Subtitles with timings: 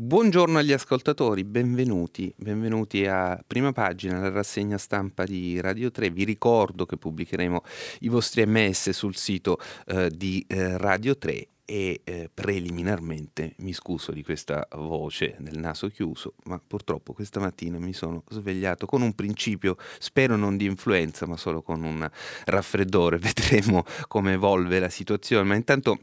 [0.00, 6.10] Buongiorno agli ascoltatori, benvenuti, benvenuti a prima pagina, la rassegna stampa di Radio 3.
[6.10, 7.62] Vi ricordo che pubblicheremo
[8.02, 14.12] i vostri ms sul sito eh, di eh, Radio 3 e eh, preliminarmente mi scuso
[14.12, 19.14] di questa voce del naso chiuso, ma purtroppo questa mattina mi sono svegliato con un
[19.14, 22.08] principio, spero non di influenza, ma solo con un
[22.44, 23.18] raffreddore.
[23.20, 25.98] Vedremo come evolve la situazione, ma intanto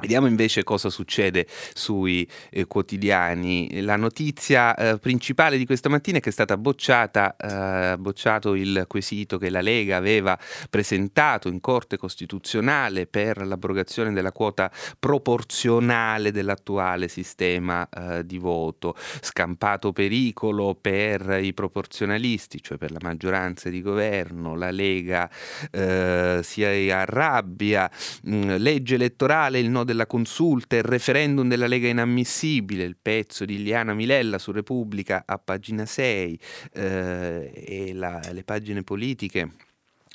[0.00, 3.80] Vediamo invece cosa succede sui eh, quotidiani.
[3.80, 9.38] La notizia eh, principale di questa mattina è che è bocciata, eh, bocciato il quesito
[9.38, 10.38] che la Lega aveva
[10.70, 18.94] presentato in Corte Costituzionale per l'abrogazione della quota proporzionale dell'attuale sistema eh, di voto.
[19.20, 24.54] Scampato pericolo per i proporzionalisti, cioè per la maggioranza di governo.
[24.54, 25.28] La Lega
[25.72, 27.90] eh, si arrabbia.
[28.22, 33.46] Mh, mm, legge elettorale, il no della consulta, il referendum della Lega inammissibile, il pezzo
[33.46, 36.38] di Iliana Milella su Repubblica a pagina 6
[36.74, 39.66] eh, e la, le pagine politiche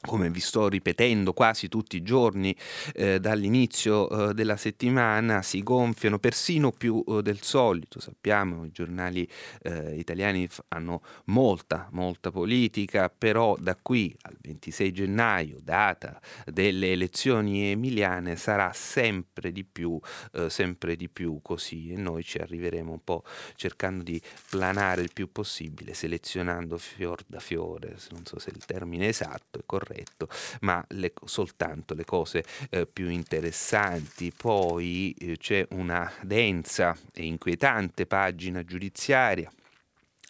[0.05, 2.55] come vi sto ripetendo quasi tutti i giorni
[2.93, 7.99] eh, dall'inizio eh, della settimana, si gonfiano persino più eh, del solito.
[7.99, 9.27] Sappiamo, i giornali
[9.61, 17.71] eh, italiani hanno molta, molta politica, però da qui al 26 gennaio, data delle elezioni
[17.71, 19.99] emiliane, sarà sempre di più,
[20.33, 23.23] eh, sempre di più così e noi ci arriveremo un po'
[23.55, 29.07] cercando di planare il più possibile, selezionando fior da fiore, non so se il termine
[29.07, 30.27] esatto è corretto corretto,
[30.61, 34.31] ma le, soltanto le cose eh, più interessanti.
[34.35, 39.51] Poi eh, c'è una densa e inquietante pagina giudiziaria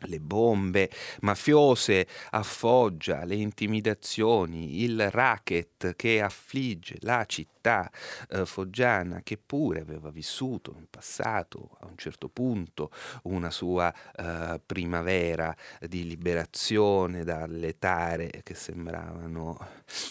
[0.05, 0.89] le bombe
[1.21, 7.89] mafiose a Foggia, le intimidazioni, il racket che affligge la città
[8.29, 12.91] eh, foggiana che pure aveva vissuto in passato a un certo punto
[13.23, 19.57] una sua eh, primavera di liberazione dalle tare che sembravano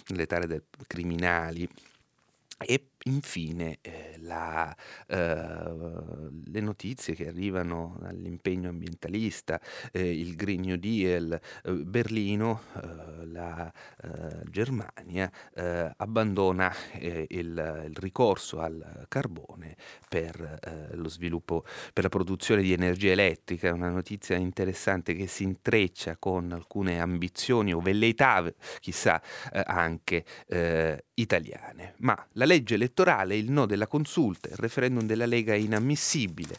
[0.09, 1.69] le tare criminali
[2.63, 4.75] e infine eh, la,
[5.07, 9.61] eh, le notizie che arrivano dall'impegno ambientalista,
[9.93, 11.33] eh, il Green New Deal,
[11.65, 13.73] eh, Berlino, eh, la
[14.03, 15.31] eh, Germania
[15.97, 19.77] abbandona il, il, ricorso al carbone
[20.09, 26.17] per lo sviluppo, per la produzione di energia elettrica, una notizia interessante che si intreccia
[26.19, 29.23] con alcune ambizioni o velleità, chissà,
[29.53, 30.25] anche
[31.23, 31.95] italiane.
[31.99, 36.59] Ma la legge elettorale il no della consulta, il referendum della Lega è inammissibile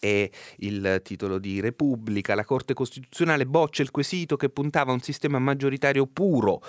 [0.00, 5.00] e il titolo di Repubblica, la Corte Costituzionale boccia il quesito che puntava a un
[5.00, 6.62] sistema maggioritario puro,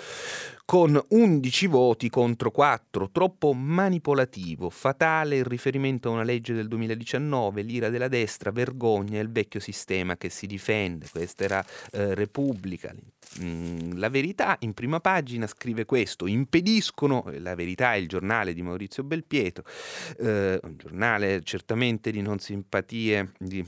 [0.72, 7.60] con 11 voti contro 4, troppo manipolativo, fatale il riferimento a una legge del 2019,
[7.60, 12.90] l'ira della destra, vergogna il vecchio sistema che si difende, questa era eh, Repubblica.
[13.42, 18.62] Mm, la verità in prima pagina scrive questo, impediscono, la verità è il giornale di
[18.62, 19.64] Maurizio Belpietro,
[20.20, 23.62] eh, un giornale certamente di non simpatie, di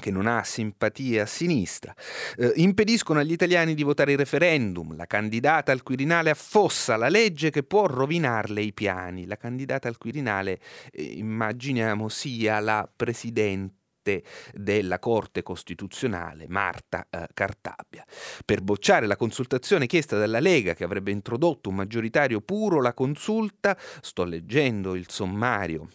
[0.00, 1.94] che non ha simpatie a sinistra,
[2.36, 7.50] eh, impediscono agli italiani di votare il referendum, la candidata al Quirinale affossa la legge
[7.50, 10.58] che può rovinarle i piani, la candidata al Quirinale
[10.90, 13.72] eh, immaginiamo sia la Presidente
[14.52, 18.04] della Corte Costituzionale Marta eh, Cartabia.
[18.44, 23.78] Per bocciare la consultazione chiesta dalla Lega che avrebbe introdotto un maggioritario puro, la consulta,
[24.00, 25.88] sto leggendo il sommario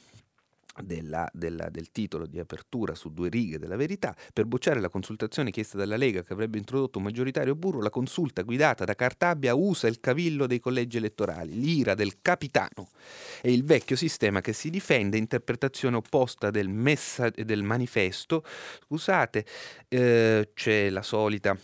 [0.83, 5.51] della, della, del titolo di apertura su due righe della verità, per bocciare la consultazione
[5.51, 9.87] chiesta dalla Lega che avrebbe introdotto un maggioritario burro, la consulta guidata da Cartabia usa
[9.87, 12.89] il cavillo dei collegi elettorali, l'ira del capitano
[13.41, 18.43] e il vecchio sistema che si difende, interpretazione opposta del, messa- del manifesto.
[18.85, 19.45] Scusate,
[19.87, 21.57] eh, c'è la solita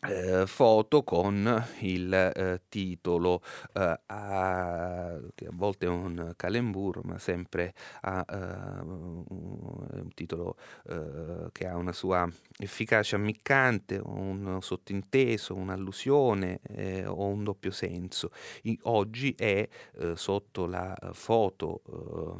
[0.00, 3.42] eh, foto con il eh, titolo
[3.74, 8.36] eh, a, che a volte è un calembur ma sempre ha eh,
[8.84, 10.56] un titolo
[10.88, 12.28] eh, che ha una sua
[12.58, 18.30] efficacia ammiccante un sottinteso un'allusione eh, o un doppio senso.
[18.62, 19.68] I, oggi è
[20.14, 21.82] sotto la foto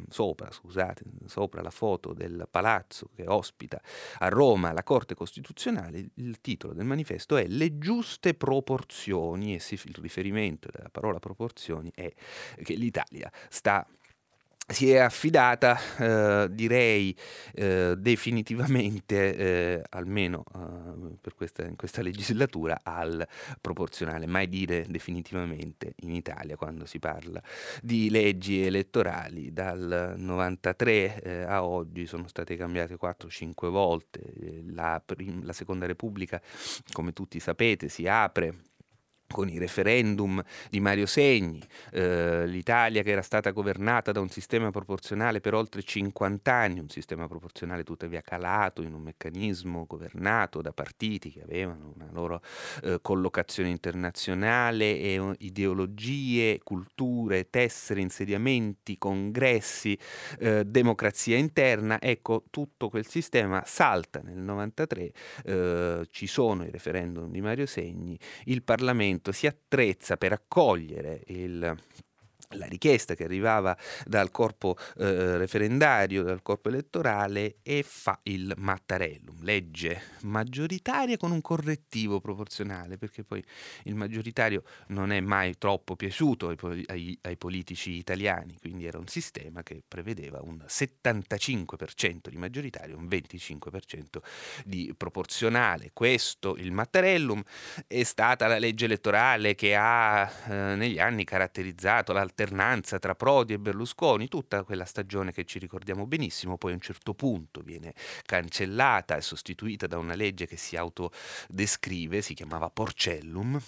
[0.09, 3.81] sopra scusate sopra la foto del palazzo che ospita
[4.19, 9.95] a Roma la Corte Costituzionale il titolo del manifesto è le giuste proporzioni, e il
[9.95, 12.11] riferimento della parola proporzioni è
[12.63, 13.87] che l'Italia sta
[14.69, 17.15] si è affidata, eh, direi,
[17.53, 23.27] eh, definitivamente, eh, almeno eh, questa, in questa legislatura, al
[23.59, 24.27] proporzionale.
[24.27, 27.41] Mai dire definitivamente in Italia quando si parla
[27.81, 29.51] di leggi elettorali.
[29.51, 34.21] Dal 93 eh, a oggi sono state cambiate 4-5 volte.
[34.71, 36.41] La, prim- la Seconda Repubblica,
[36.91, 38.68] come tutti sapete, si apre
[39.31, 41.61] con i referendum di Mario Segni,
[41.91, 46.89] eh, l'Italia che era stata governata da un sistema proporzionale per oltre 50 anni, un
[46.89, 52.41] sistema proporzionale tuttavia calato in un meccanismo governato da partiti che avevano una loro
[52.83, 59.97] eh, collocazione internazionale e ideologie, culture, tessere, insediamenti, congressi,
[60.39, 64.21] eh, democrazia interna, ecco tutto quel sistema salta.
[64.23, 65.11] Nel 93,
[65.45, 71.21] eh, ci sono i referendum di Mario Segni, il Parlamento Parlamento si attrezza per accogliere
[71.27, 71.77] il
[72.55, 79.43] la richiesta che arrivava dal corpo eh, referendario, dal corpo elettorale e fa il Mattarellum,
[79.43, 83.43] legge maggioritaria con un correttivo proporzionale, perché poi
[83.83, 89.07] il maggioritario non è mai troppo piaciuto ai, ai, ai politici italiani, quindi era un
[89.07, 94.21] sistema che prevedeva un 75% di maggioritario, un 25%
[94.65, 95.91] di proporzionale.
[95.93, 97.43] Questo, il Mattarellum,
[97.85, 103.53] è stata la legge elettorale che ha eh, negli anni caratterizzato l'alternanza l'alternanza tra Prodi
[103.53, 107.93] e Berlusconi, tutta quella stagione che ci ricordiamo benissimo, poi a un certo punto viene
[108.23, 113.59] cancellata e sostituita da una legge che si autodescrive, si chiamava Porcellum,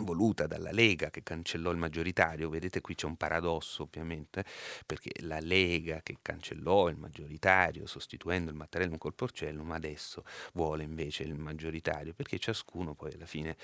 [0.00, 4.44] voluta dalla Lega che cancellò il maggioritario, vedete qui c'è un paradosso ovviamente,
[4.84, 11.22] perché la Lega che cancellò il maggioritario sostituendo il Mattarellum col Porcellum adesso vuole invece
[11.22, 13.56] il maggioritario, perché ciascuno poi alla fine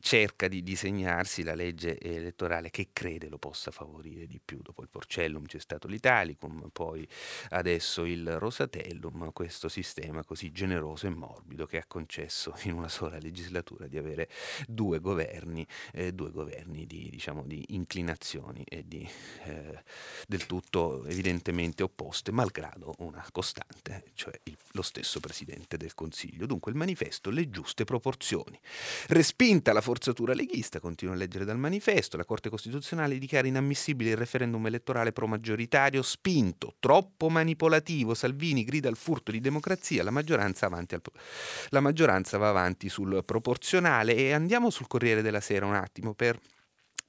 [0.00, 4.60] cerca di disegnarsi la legge elettorale che crede lo possa favorire di più.
[4.62, 7.06] Dopo il Porcellum c'è stato l'Italicum, poi
[7.50, 13.18] adesso il Rosatellum, questo sistema così generoso e morbido che ha concesso in una sola
[13.18, 14.28] legislatura di avere
[14.66, 19.08] due governi governi, eh, due governi di, diciamo, di inclinazioni e di,
[19.44, 19.82] eh,
[20.26, 26.46] del tutto evidentemente opposte, malgrado una costante, cioè il, lo stesso Presidente del Consiglio.
[26.46, 28.58] Dunque il manifesto, le giuste proporzioni.
[29.08, 34.16] Respinta la forzatura leghista, continuo a leggere dal manifesto, la Corte Costituzionale dichiara inammissibile il
[34.16, 40.66] referendum elettorale pro maggioritario spinto, troppo manipolativo, Salvini grida al furto di democrazia, la maggioranza,
[40.66, 41.00] al,
[41.70, 46.14] la maggioranza va avanti sul proporzionale e andiamo sul Corriere della Sera sera un attimo
[46.14, 46.40] per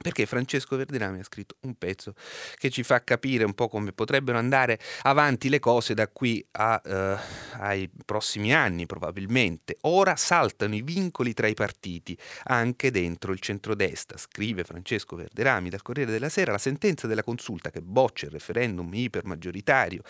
[0.04, 2.14] perché Francesco Verderami ha scritto un pezzo
[2.56, 6.82] che ci fa capire un po' come potrebbero andare avanti le cose da qui a,
[6.84, 7.18] eh,
[7.60, 9.78] ai prossimi anni probabilmente.
[9.82, 15.82] Ora saltano i vincoli tra i partiti, anche dentro il centrodestra, scrive Francesco Verderami dal
[15.82, 20.02] Corriere della Sera, la sentenza della consulta che boccia il referendum ipermaggioritario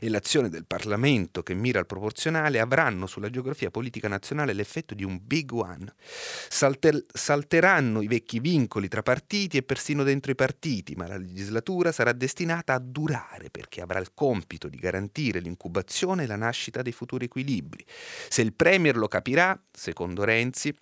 [0.00, 5.04] e l'azione del Parlamento che mira al proporzionale avranno sulla geografia politica nazionale l'effetto di
[5.04, 5.92] un big one.
[6.48, 11.16] Salter- salteranno i vecchi vincoli tra partiti partiti e persino dentro i partiti, ma la
[11.16, 16.82] legislatura sarà destinata a durare perché avrà il compito di garantire l'incubazione e la nascita
[16.82, 17.82] dei futuri equilibri.
[18.28, 20.76] Se il Premier lo capirà, secondo Renzi,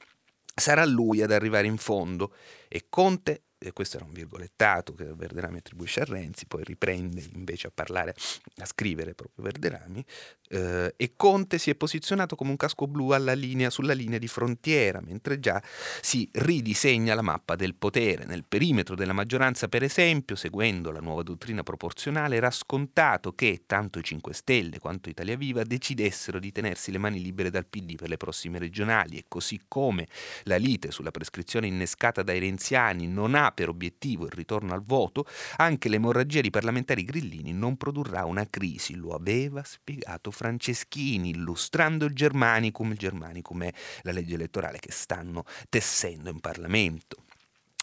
[0.52, 2.35] sarà lui ad arrivare in fondo
[2.67, 7.67] e Conte e questo era un virgolettato che Verderami attribuisce a Renzi, poi riprende invece
[7.67, 8.14] a parlare,
[8.56, 10.02] a scrivere proprio Verderami,
[10.48, 15.02] eh, e Conte si è posizionato come un casco blu linea, sulla linea di frontiera,
[15.02, 15.62] mentre già
[16.00, 18.24] si ridisegna la mappa del potere.
[18.24, 23.98] Nel perimetro della maggioranza, per esempio, seguendo la nuova dottrina proporzionale, era scontato che tanto
[23.98, 28.08] i 5 Stelle quanto Italia Viva decidessero di tenersi le mani libere dal PD per
[28.08, 30.08] le prossime regionali e così come
[30.44, 35.26] la lite sulla prescrizione innescata dai renziani non ha per obiettivo il ritorno al voto,
[35.56, 42.14] anche l'emorragia di parlamentari grillini non produrrà una crisi, lo aveva spiegato Franceschini, illustrando il
[42.14, 47.24] Germanicum, il Germanicum è la legge elettorale che stanno tessendo in Parlamento.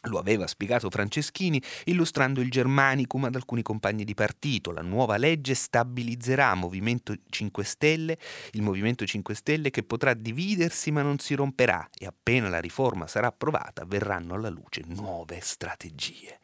[0.07, 4.71] Lo aveva spiegato Franceschini illustrando il Germanicum ad alcuni compagni di partito.
[4.71, 8.17] La nuova legge stabilizzerà Movimento 5 Stelle,
[8.51, 13.07] il Movimento 5 Stelle che potrà dividersi ma non si romperà e appena la riforma
[13.07, 16.39] sarà approvata verranno alla luce nuove strategie.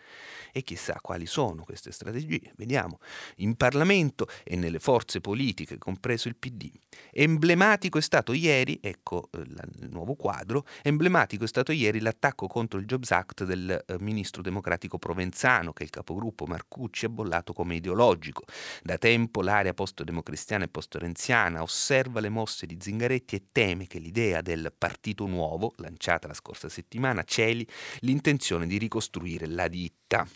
[0.56, 2.54] E chissà quali sono queste strategie.
[2.58, 3.00] Vediamo
[3.38, 6.70] in Parlamento e nelle forze politiche, compreso il PD.
[7.12, 12.78] Emblematico è stato ieri, ecco eh, il nuovo quadro, emblematico è stato ieri l'attacco contro
[12.78, 17.74] il Jobs Act del eh, ministro democratico provenzano che il capogruppo Marcucci ha bollato come
[17.74, 18.44] ideologico.
[18.84, 24.42] Da tempo l'area post-democristiana e post-renziana osserva le mosse di Zingaretti e teme che l'idea
[24.42, 27.68] del partito nuovo, lanciata la scorsa settimana, celi
[28.02, 30.28] l'intenzione di ricostruire la ditta.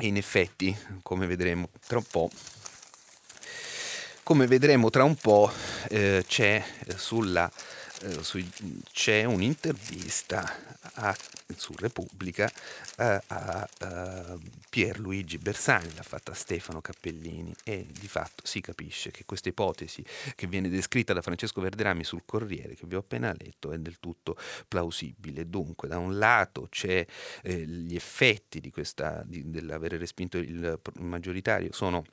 [0.00, 2.30] E in effetti, come vedremo tra un po',
[4.22, 5.50] come vedremo tra un po',
[5.88, 7.50] eh, c'è, eh, sulla,
[8.02, 8.48] eh, sui,
[8.92, 11.16] c'è un'intervista a,
[11.56, 12.50] su Repubblica
[12.96, 14.38] eh, a, a
[14.68, 20.46] Pierluigi Bersani, l'ha fatta Stefano Cappellini e di fatto si capisce che questa ipotesi che
[20.46, 24.36] viene descritta da Francesco Verderami sul Corriere, che vi ho appena letto, è del tutto
[24.66, 25.48] plausibile.
[25.48, 27.04] Dunque, da un lato c'è
[27.42, 32.04] eh, gli effetti di questa, di, dell'avere respinto il maggioritario sono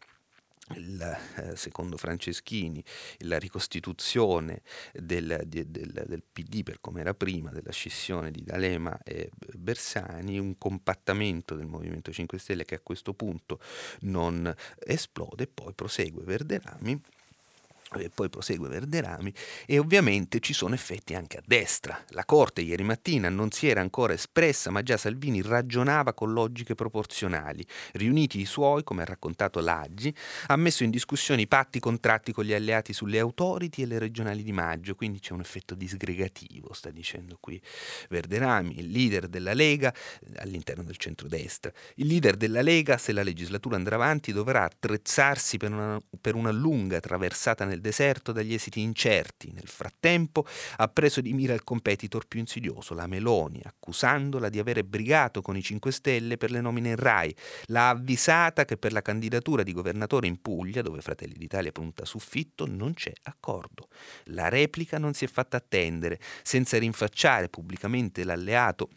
[0.73, 2.83] il, eh, secondo Franceschini,
[3.19, 4.61] la ricostituzione
[4.93, 10.57] del, del, del PD per come era prima, della scissione di D'Alema e Bersani, un
[10.57, 13.59] compattamento del Movimento 5 Stelle che a questo punto
[14.01, 16.99] non esplode, e poi prosegue Verderami
[18.03, 19.33] e poi prosegue Verderami
[19.65, 22.03] e ovviamente ci sono effetti anche a destra.
[22.09, 26.75] La Corte ieri mattina non si era ancora espressa, ma già Salvini ragionava con logiche
[26.75, 27.65] proporzionali.
[27.93, 30.13] Riuniti i suoi, come ha raccontato Laggi,
[30.47, 34.43] ha messo in discussione i patti contratti con gli alleati sulle autority e le regionali
[34.43, 37.61] di maggio, quindi c'è un effetto disgregativo, sta dicendo qui
[38.09, 39.93] Verderami, il leader della Lega
[40.37, 41.71] all'interno del centrodestra.
[41.95, 46.51] Il leader della Lega, se la legislatura andrà avanti, dovrà attrezzarsi per una, per una
[46.51, 49.51] lunga traversata nel deserto dagli esiti incerti.
[49.51, 50.45] Nel frattempo
[50.77, 55.55] ha preso di mira il competitor più insidioso, la Meloni, accusandola di avere brigato con
[55.55, 57.35] i 5 Stelle per le nomine in RAI.
[57.65, 62.17] L'ha avvisata che per la candidatura di governatore in Puglia, dove Fratelli d'Italia punta su
[62.17, 63.87] Fitto, non c'è accordo.
[64.25, 68.89] La replica non si è fatta attendere, senza rinfacciare pubblicamente l'alleato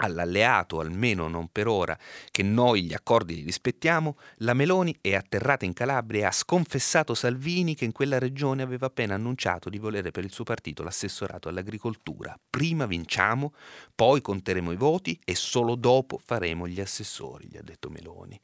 [0.00, 1.96] all'alleato, almeno non per ora,
[2.30, 7.14] che noi gli accordi li rispettiamo, la Meloni è atterrata in Calabria e ha sconfessato
[7.14, 11.48] Salvini che in quella regione aveva appena annunciato di volere per il suo partito l'assessorato
[11.48, 12.38] all'agricoltura.
[12.48, 13.54] Prima vinciamo,
[13.94, 18.40] poi conteremo i voti e solo dopo faremo gli assessori, gli ha detto Meloni.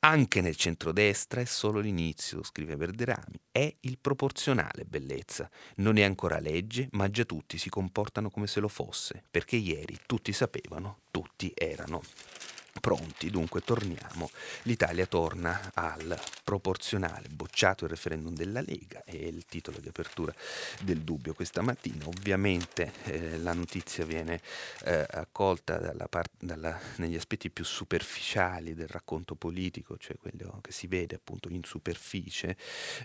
[0.00, 5.50] Anche nel centrodestra è solo l'inizio, scrive Verderami, è il proporzionale bellezza.
[5.76, 9.98] Non è ancora legge, ma già tutti si comportano come se lo fosse, perché ieri
[10.06, 12.02] tutti sapevano, tutti erano
[12.80, 14.30] pronti, dunque torniamo.
[14.62, 20.34] L'Italia torna al proporzionale, bocciato il referendum della Lega, è il titolo di apertura
[20.82, 22.06] del dubbio questa mattina.
[22.06, 24.40] Ovviamente eh, la notizia viene
[24.84, 30.72] eh, accolta dalla part- dalla, negli aspetti più superficiali del racconto politico, cioè quello che
[30.72, 32.56] si vede appunto in superficie,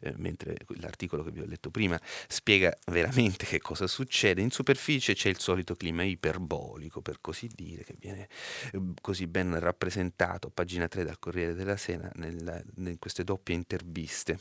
[0.02, 4.42] eh, mentre l'articolo che vi ho letto prima spiega veramente che cosa succede.
[4.42, 8.30] In superficie c'è il solito clima iperbolico, per così dire, che viene
[8.72, 11.78] eh, così ben rappresentato, pagina 3 dal Corriere della
[12.14, 14.40] nel, in queste doppie interviste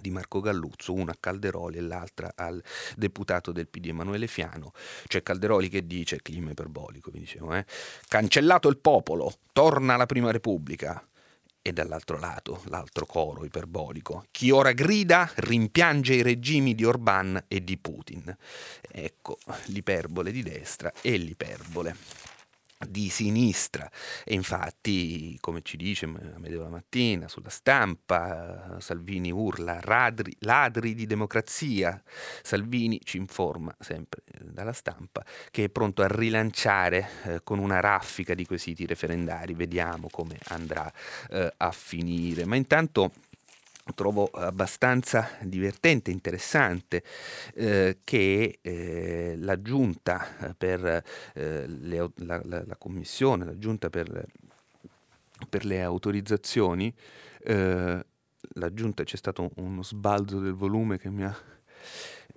[0.00, 2.62] di Marco Galluzzo, una a Calderoli e l'altra al
[2.96, 4.72] deputato del PD Emanuele Fiano.
[5.06, 7.64] C'è Calderoli che dice, clima iperbolico, vi dicevo, eh,
[8.08, 11.06] cancellato il popolo, torna la prima repubblica.
[11.66, 17.64] E dall'altro lato, l'altro coro iperbolico, chi ora grida rimpiange i regimi di Orban e
[17.64, 18.36] di Putin.
[18.86, 22.33] Ecco l'iperbole di destra e l'iperbole
[22.78, 23.90] di sinistra.
[24.24, 31.06] E infatti come ci dice Amedeo la mattina sulla stampa Salvini urla ladri, ladri di
[31.06, 32.02] democrazia
[32.42, 37.80] Salvini ci informa sempre eh, dalla stampa che è pronto a rilanciare eh, con una
[37.80, 39.54] raffica di quesiti referendari.
[39.54, 40.90] Vediamo come andrà
[41.30, 42.44] eh, a finire.
[42.44, 43.12] Ma intanto
[43.94, 47.02] trovo abbastanza divertente, interessante
[47.54, 51.02] eh, che eh, la giunta per
[51.34, 54.26] eh, le, la, la, la, commissione, la giunta per,
[55.48, 56.94] per le autorizzazioni,
[57.42, 58.06] eh,
[58.54, 61.36] la giunta c'è stato uno sbalzo del volume che mi ha,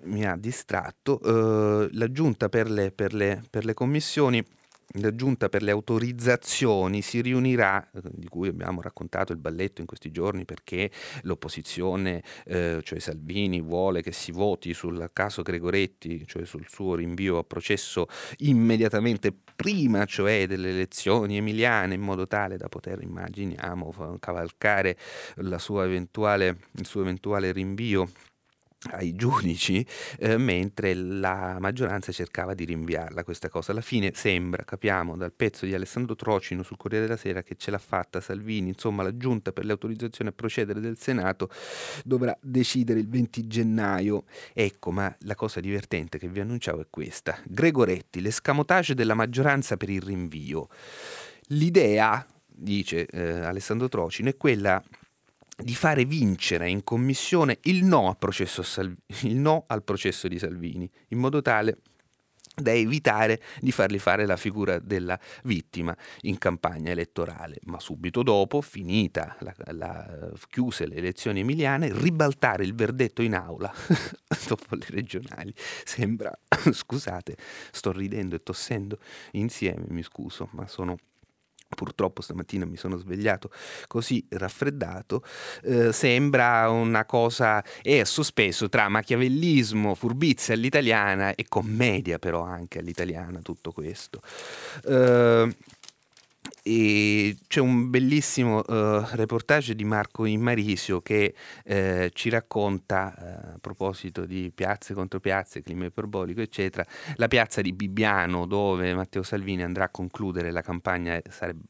[0.04, 4.44] mi ha distratto, eh, la giunta per le, per le, per le commissioni
[4.96, 9.88] la giunta per le autorizzazioni si riunirà, eh, di cui abbiamo raccontato il balletto in
[9.88, 10.90] questi giorni perché
[11.24, 17.38] l'opposizione, eh, cioè Salvini, vuole che si voti sul caso Gregoretti, cioè sul suo rinvio
[17.38, 24.98] a processo immediatamente prima, cioè delle elezioni emiliane, in modo tale da poter, immaginiamo, cavalcare
[25.58, 28.10] sua eventuale, il suo eventuale rinvio
[28.92, 29.86] ai giudici,
[30.20, 33.72] eh, mentre la maggioranza cercava di rinviarla questa cosa.
[33.72, 37.72] Alla fine sembra, capiamo dal pezzo di Alessandro Trocino sul Corriere della Sera, che ce
[37.72, 41.50] l'ha fatta Salvini, insomma la giunta per le autorizzazioni a procedere del Senato
[42.04, 44.24] dovrà decidere il 20 gennaio.
[44.54, 47.38] Ecco, ma la cosa divertente che vi annunciavo è questa.
[47.46, 50.68] Gregoretti, l'escamotage della maggioranza per il rinvio.
[51.52, 54.82] L'idea, dice eh, Alessandro Trocino, è quella
[55.58, 61.18] di fare vincere in commissione il no, Salv- il no, al processo di Salvini, in
[61.18, 61.80] modo tale
[62.60, 68.62] da evitare di fargli fare la figura della vittima in campagna elettorale, ma subito dopo,
[68.62, 73.72] finita la, la, chiuse le elezioni emiliane, ribaltare il verdetto in aula
[74.48, 75.54] dopo le regionali.
[75.56, 76.36] Sembra,
[76.72, 77.36] scusate,
[77.72, 78.98] sto ridendo e tossendo
[79.34, 80.98] insieme, mi scuso, ma sono
[81.76, 83.52] Purtroppo stamattina mi sono svegliato
[83.88, 85.24] così raffreddato,
[85.64, 93.42] eh, sembra una cosa, è sospeso tra machiavellismo, furbizia all'italiana e commedia però anche all'italiana
[93.42, 94.22] tutto questo.
[94.86, 95.56] Eh,
[96.68, 101.34] e c'è un bellissimo uh, reportage di Marco Immarisio che
[101.64, 107.62] uh, ci racconta, uh, a proposito di piazze contro piazze, clima iperbolico, eccetera, la piazza
[107.62, 111.64] di Bibbiano dove Matteo Salvini andrà a concludere la campagna, sarebbe,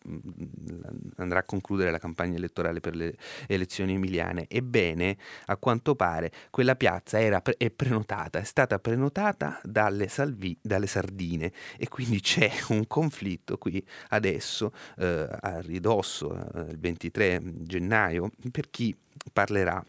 [1.17, 4.47] andrà a concludere la campagna elettorale per le elezioni emiliane.
[4.49, 10.57] Ebbene, a quanto pare, quella piazza era pre- è prenotata, è stata prenotata dalle, Salvi-
[10.59, 17.41] dalle Sardine e quindi c'è un conflitto qui adesso eh, a ridosso eh, il 23
[17.63, 18.96] gennaio per chi
[19.32, 19.84] parlerà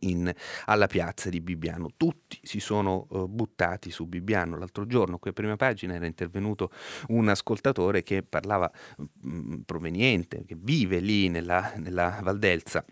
[0.00, 0.32] in,
[0.66, 1.90] alla piazza di Bibbiano.
[1.96, 4.56] Tutti si sono uh, buttati su Bibbiano.
[4.56, 6.70] L'altro giorno qui a prima pagina era intervenuto
[7.08, 12.84] un ascoltatore che parlava mh, mm, proveniente, che vive lì nella, nella Valdelsa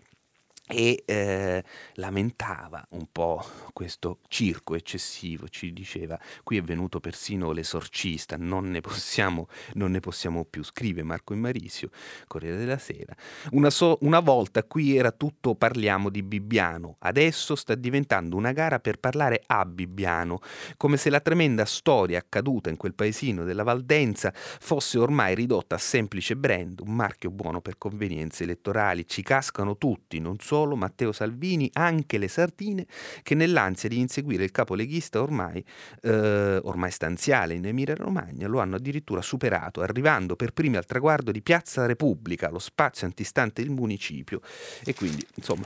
[0.67, 1.63] e eh,
[1.95, 8.79] lamentava un po' questo circo eccessivo, ci diceva, qui è venuto persino l'esorcista, non ne
[8.79, 11.89] possiamo, non ne possiamo più, scrive Marco Immarisio,
[12.27, 13.13] Corriere della Sera.
[13.51, 18.79] Una, so, una volta qui era tutto parliamo di Bibbiano, adesso sta diventando una gara
[18.79, 20.39] per parlare a Bibbiano,
[20.77, 25.79] come se la tremenda storia accaduta in quel paesino della Valdenza fosse ormai ridotta a
[25.79, 31.13] semplice brand, un marchio buono per convenienze elettorali, ci cascano tutti, non solo solo Matteo
[31.13, 32.85] Salvini, anche le sardine,
[33.23, 35.63] che nell'ansia di inseguire il capo leghista ormai,
[36.01, 41.31] eh, ormai stanziale in Emilia Romagna, lo hanno addirittura superato, arrivando per primi al traguardo
[41.31, 44.41] di Piazza Repubblica, lo spazio antistante il municipio.
[44.83, 45.63] E quindi, insomma,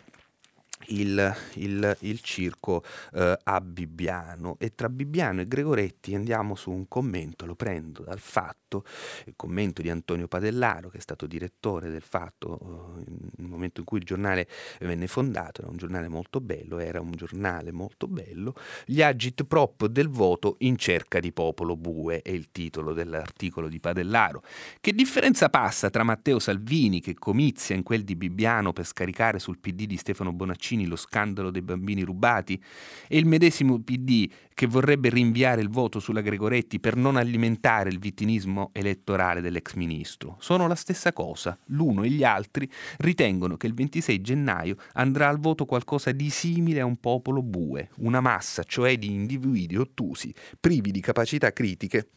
[0.89, 6.87] il, il, il circo eh, a Bibbiano e tra Bibbiano e Gregoretti andiamo su un
[6.87, 8.83] commento, lo prendo dal fatto,
[9.25, 13.85] il commento di Antonio Padellaro che è stato direttore del fatto eh, nel momento in
[13.85, 14.47] cui il giornale
[14.79, 19.85] venne fondato, era un giornale molto bello, era un giornale molto bello, gli agit prop
[19.87, 24.43] del voto in cerca di popolo bue è il titolo dell'articolo di Padellaro.
[24.79, 29.59] Che differenza passa tra Matteo Salvini che comizia in quel di Bibbiano per scaricare sul
[29.59, 32.61] PD di Stefano Bonaccini Mancini lo scandalo dei bambini rubati
[33.07, 37.99] e il medesimo PD che vorrebbe rinviare il voto sulla Gregoretti per non alimentare il
[37.99, 40.37] vittimismo elettorale dell'ex ministro.
[40.39, 41.57] Sono la stessa cosa.
[41.67, 46.81] L'uno e gli altri ritengono che il 26 gennaio andrà al voto qualcosa di simile
[46.81, 52.09] a un popolo bue, una massa cioè di individui ottusi, privi di capacità critiche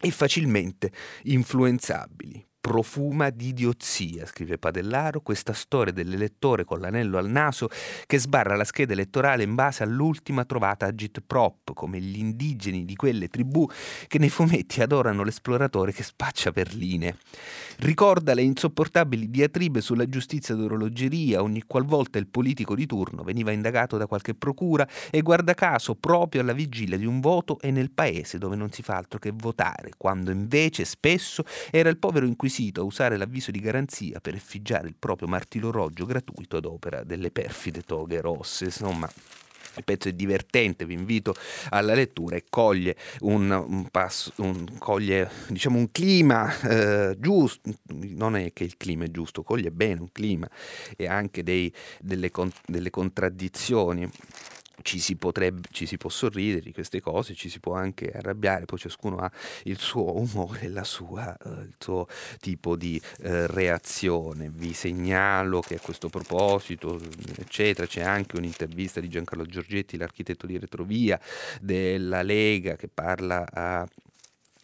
[0.00, 0.90] e facilmente
[1.24, 7.68] influenzabili profuma di idiozia, scrive Padellaro, questa storia dell'elettore con l'anello al naso
[8.06, 13.28] che sbarra la scheda elettorale in base all'ultima trovata agitprop, come gli indigeni di quelle
[13.28, 13.66] tribù
[14.06, 17.16] che nei fumetti adorano l'esploratore che spaccia perline.
[17.78, 23.96] Ricorda le insopportabili diatribe sulla giustizia d'orologeria ogni qualvolta il politico di turno veniva indagato
[23.96, 28.36] da qualche procura e guarda caso proprio alla vigilia di un voto e nel paese
[28.36, 32.82] dove non si fa altro che votare, quando invece spesso era il povero inquisitore sito
[32.82, 37.82] a usare l'avviso di garanzia per effigiare il proprio martirorologio gratuito ad opera delle perfide
[37.82, 38.64] toghe rosse.
[38.66, 39.10] Insomma,
[39.76, 41.34] il pezzo è divertente, vi invito
[41.70, 48.36] alla lettura e coglie un, un, passo, un, coglie, diciamo un clima eh, giusto, non
[48.36, 50.48] è che il clima è giusto, coglie bene un clima
[50.96, 52.30] e anche dei, delle,
[52.66, 54.10] delle contraddizioni
[54.82, 58.64] ci si, potrebbe, ci si può sorridere di queste cose, ci si può anche arrabbiare,
[58.64, 59.30] poi ciascuno ha
[59.64, 62.06] il suo umore, la sua, eh, il suo
[62.40, 64.50] tipo di eh, reazione.
[64.52, 67.00] Vi segnalo che a questo proposito,
[67.36, 71.20] eccetera, c'è anche un'intervista di Giancarlo Giorgetti, l'architetto di Retrovia
[71.60, 73.86] della Lega, che parla a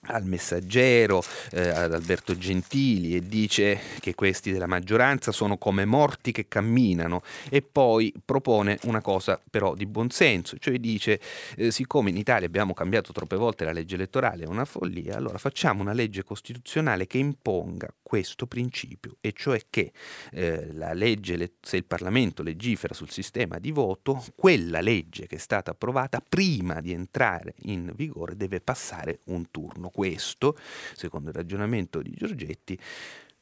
[0.07, 6.33] al messaggero, eh, ad Alberto Gentili e dice che questi della maggioranza sono come morti
[6.33, 11.21] che camminano e poi propone una cosa però di buonsenso, cioè dice
[11.57, 15.39] eh, siccome in Italia abbiamo cambiato troppe volte la legge elettorale, è una follia, allora
[15.39, 19.91] facciamo una legge costituzionale che imponga questo principio e cioè che
[20.31, 25.73] eh, legge, se il Parlamento legifera sul sistema di voto, quella legge che è stata
[25.73, 29.89] approvata prima di entrare in vigore deve passare un turno.
[29.89, 30.57] Questo,
[30.95, 32.79] secondo il ragionamento di Giorgetti,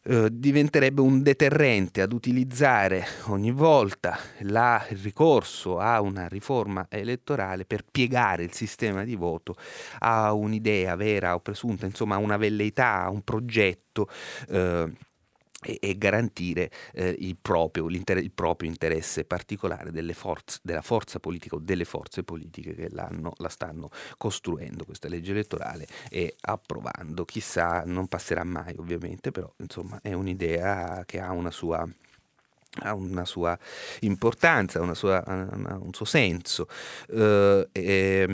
[0.07, 7.65] eh, diventerebbe un deterrente ad utilizzare ogni volta la, il ricorso a una riforma elettorale
[7.65, 9.57] per piegare il sistema di voto
[10.01, 14.09] a un'idea vera o presunta, insomma a una velleità, a un progetto.
[14.49, 14.93] Eh,
[15.65, 21.59] e, e garantire eh, il, proprio, il, proprio, interesse particolare forze, della forza politica o
[21.59, 27.25] delle forze politiche che la stanno costruendo questa legge elettorale e approvando.
[27.25, 31.89] Chissà, non passerà mai ovviamente, però insomma è un'idea che ha una sua
[32.81, 33.57] ha una sua
[34.01, 36.67] importanza, una sua, una, un suo senso.
[37.09, 38.25] Uh, e,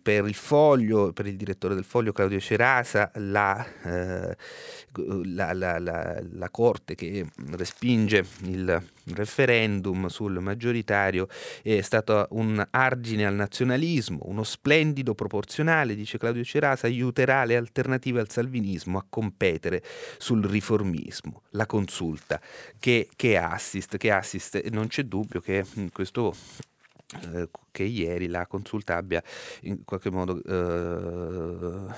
[0.00, 6.50] per il foglio, per il direttore del foglio Claudio Cerasa, la, uh, la, la, la,
[6.50, 8.82] Corte che respinge il
[9.14, 11.28] referendum sul maggioritario
[11.62, 18.20] è stato un argine al nazionalismo, uno splendido proporzionale, dice Claudio Cerasa, aiuterà le alternative
[18.20, 19.82] al salvinismo a competere
[20.18, 21.42] sul riformismo.
[21.50, 22.40] La consulta
[22.78, 26.34] che, che assist, che assist, non c'è dubbio che questo
[27.22, 29.20] eh, che ieri la consulta abbia
[29.62, 31.92] in qualche modo eh,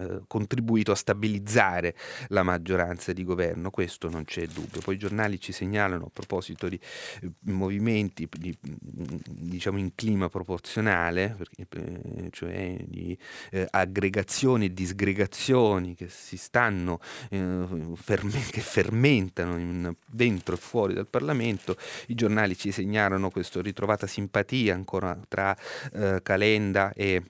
[0.00, 1.94] eh, contribuito a stabilizzare
[2.30, 4.80] la maggioranza di governo, questo non c'è dubbio.
[4.80, 6.80] Poi i giornali ci segnalano a proposito di
[7.20, 13.16] eh, movimenti di, diciamo in clima proporzionale, eh, cioè di
[13.52, 21.06] eh, aggregazioni e disgregazioni che si stanno, ferme, che fermentano in, dentro e fuori dal
[21.06, 21.76] Parlamento,
[22.08, 25.56] i giornali ci segnalano questa ritrovata simpatia ancora tra
[25.92, 27.22] eh, Calenda e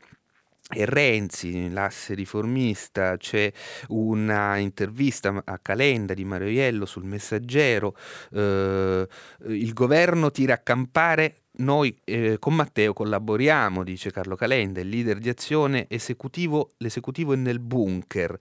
[0.72, 3.52] e Renzi, l'asse riformista, c'è
[3.88, 7.96] una intervista a Calenda di Mario Iello sul Messaggero,
[8.32, 9.06] eh,
[9.48, 15.18] il governo tira a campare, noi eh, con Matteo collaboriamo, dice Carlo Calenda, il leader
[15.18, 18.38] di azione esecutivo, l'esecutivo è nel bunker,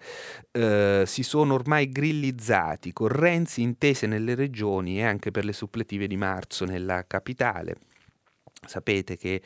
[0.51, 6.05] eh, si sono ormai grillizzati, con Renzi intese nelle regioni e anche per le suppletive
[6.05, 7.88] di marzo nella capitale.
[8.65, 9.41] Sapete che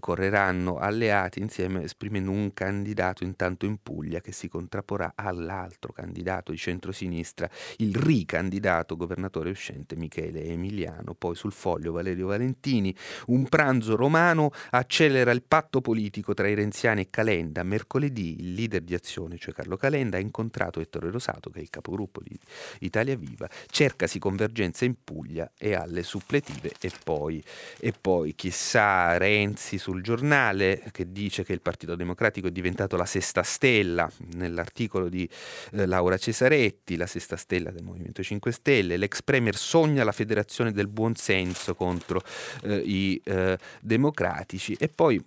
[0.00, 6.58] correranno alleati insieme esprimendo un candidato intanto in Puglia che si contrapporrà all'altro candidato di
[6.58, 7.48] centrosinistra,
[7.78, 11.14] il ricandidato governatore uscente Michele Emiliano.
[11.14, 12.94] Poi sul foglio Valerio Valentini,
[13.26, 17.62] un pranzo romano accelera il patto politico tra i renziani e Calenda.
[17.62, 21.70] Mercoledì il leader di azione, cioè Carlo Calenda, ha incontrato Ettore Rosato, che è il
[21.70, 22.38] capogruppo di
[22.80, 27.42] Italia Viva, cercasi convergenza in Puglia e alle suppletive e poi,
[27.78, 32.96] e poi chi chissà Renzi sul giornale che dice che il Partito Democratico è diventato
[32.96, 35.28] la sesta stella nell'articolo di
[35.72, 40.72] eh, Laura Cesaretti, la sesta stella del Movimento 5 Stelle, l'ex premier sogna la federazione
[40.72, 42.22] del buonsenso contro
[42.62, 44.74] eh, i eh, democratici.
[44.80, 45.22] E poi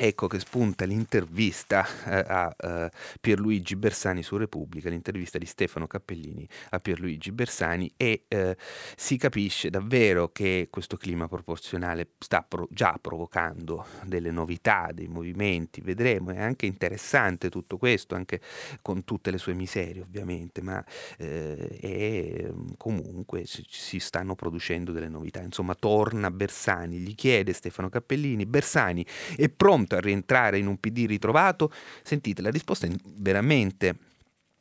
[0.00, 6.46] Ecco che spunta l'intervista eh, a eh, Pierluigi Bersani su Repubblica, l'intervista di Stefano Cappellini
[6.70, 8.56] a Pierluigi Bersani e eh,
[8.96, 15.80] si capisce davvero che questo clima proporzionale sta pro- già provocando delle novità, dei movimenti,
[15.80, 18.40] vedremo, è anche interessante tutto questo, anche
[18.82, 20.84] con tutte le sue miserie ovviamente, ma
[21.16, 27.88] eh, è, comunque si, si stanno producendo delle novità, insomma torna Bersani, gli chiede Stefano
[27.88, 31.72] Cappellini, Bersani è pronto pronto a rientrare in un PD ritrovato?
[32.02, 33.96] Sentite, la risposta è veramente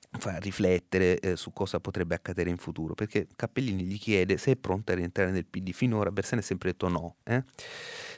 [0.10, 4.56] fa riflettere eh, su cosa potrebbe accadere in futuro, perché Cappellini gli chiede se è
[4.56, 5.74] pronto a rientrare nel PD.
[5.74, 7.18] Finora Bersani ha sempre detto no.
[7.24, 7.44] Eh?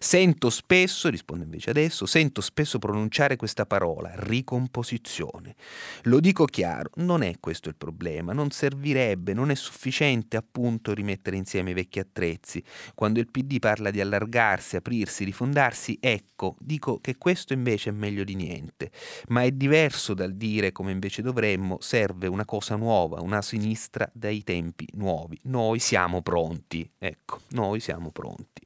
[0.02, 5.56] Sento spesso, risponde invece adesso, sento spesso pronunciare questa parola, ricomposizione.
[6.04, 11.36] Lo dico chiaro, non è questo il problema, non servirebbe, non è sufficiente appunto rimettere
[11.36, 12.64] insieme i vecchi attrezzi.
[12.96, 18.24] Quando il PD parla di allargarsi, aprirsi, rifondarsi, ecco, dico che questo invece è meglio
[18.24, 18.92] di niente,
[19.28, 24.44] ma è diverso dal dire come invece dovremmo, serve una cosa nuova, una sinistra dai
[24.46, 25.38] tempi nuovi.
[25.44, 28.62] Noi siamo pronti, ecco, noi siamo pronti.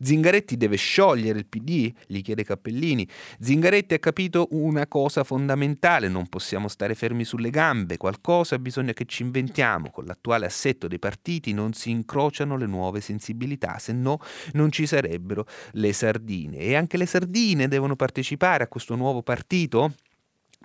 [0.00, 1.92] Zingaretti deve sciogliere il PD?
[2.06, 3.08] Gli chiede Cappellini.
[3.40, 9.04] Zingaretti ha capito una cosa fondamentale, non possiamo stare fermi sulle gambe, qualcosa bisogna che
[9.06, 14.18] ci inventiamo, con l'attuale assetto dei partiti non si incrociano le nuove sensibilità, se no
[14.52, 16.58] non ci sarebbero le sardine.
[16.58, 19.92] E anche le sardine devono partecipare a questo nuovo partito?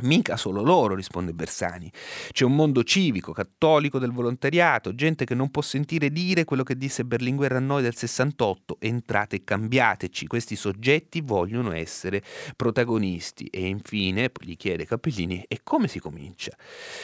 [0.02, 1.92] Mica solo loro, risponde Bersani.
[2.32, 6.76] C'è un mondo civico, cattolico del volontariato, gente che non può sentire dire quello che
[6.76, 12.24] disse Berlinguer a noi del 68, entrate e cambiateci, questi soggetti vogliono essere
[12.56, 13.46] protagonisti.
[13.46, 16.56] E infine, gli chiede Capellini, e come si comincia?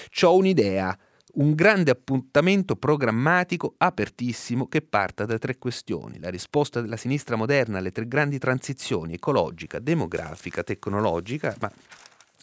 [0.09, 0.97] C'ho un'idea,
[1.35, 6.19] un grande appuntamento programmatico apertissimo che parta da tre questioni.
[6.19, 11.71] La risposta della sinistra moderna alle tre grandi transizioni, ecologica, demografica, tecnologica, ma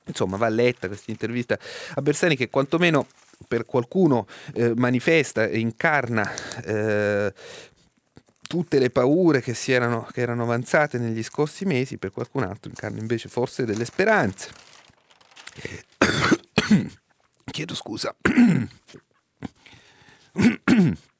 [0.06, 1.58] Insomma, va letta questa intervista
[1.94, 3.06] a Bersani che quantomeno
[3.48, 6.30] per qualcuno eh, manifesta e incarna
[6.64, 7.32] eh,
[8.42, 13.00] tutte le paure che, erano, che erano avanzate negli scorsi mesi, per qualcun altro incarna
[13.00, 14.50] invece forse delle speranze.
[17.50, 18.14] Chiedo scusa.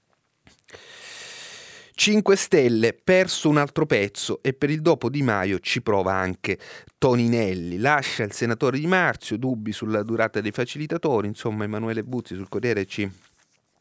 [2.04, 6.58] 5 Stelle, perso un altro pezzo e per il dopo Di Maio ci prova anche
[6.98, 7.78] Toninelli.
[7.78, 11.28] Lascia il senatore Di Marzio dubbi sulla durata dei facilitatori.
[11.28, 13.10] Insomma, Emanuele Buzzi sul Corriere ci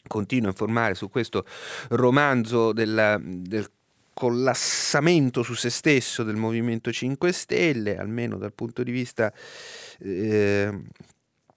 [0.07, 1.45] continua a informare su questo
[1.89, 3.69] romanzo della, del
[4.13, 9.33] collassamento su se stesso del Movimento 5 Stelle, almeno dal punto di vista
[9.99, 10.71] eh,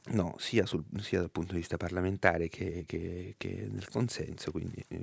[0.09, 4.83] No, sia, sul, sia, dal punto di vista parlamentare che, che, che nel consenso, quindi
[4.89, 5.01] eh,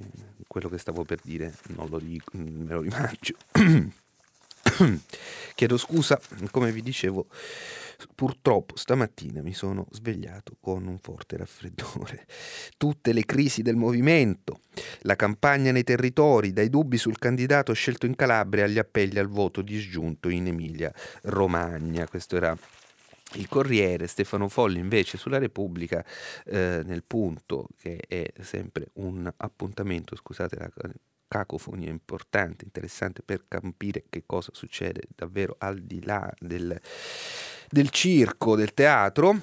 [0.48, 3.36] quello che stavo per dire non lo dico, me lo rimangio.
[5.56, 6.20] Chiedo scusa,
[6.52, 7.28] come vi dicevo,
[8.16, 12.26] purtroppo stamattina mi sono svegliato con un forte raffreddore.
[12.78, 14.62] Tutte le crisi del movimento,
[15.02, 19.62] la campagna nei territori, dai dubbi sul candidato scelto in Calabria agli appelli al voto
[19.62, 22.08] disgiunto in Emilia Romagna.
[22.08, 22.58] Questo era
[23.34, 26.06] il Corriere, Stefano Folli invece sulla Repubblica,
[26.46, 30.72] eh, nel punto che è sempre un appuntamento, scusate la
[31.28, 36.80] cacofonia importante, interessante per capire che cosa succede davvero al di là del,
[37.70, 39.40] del circo, del teatro,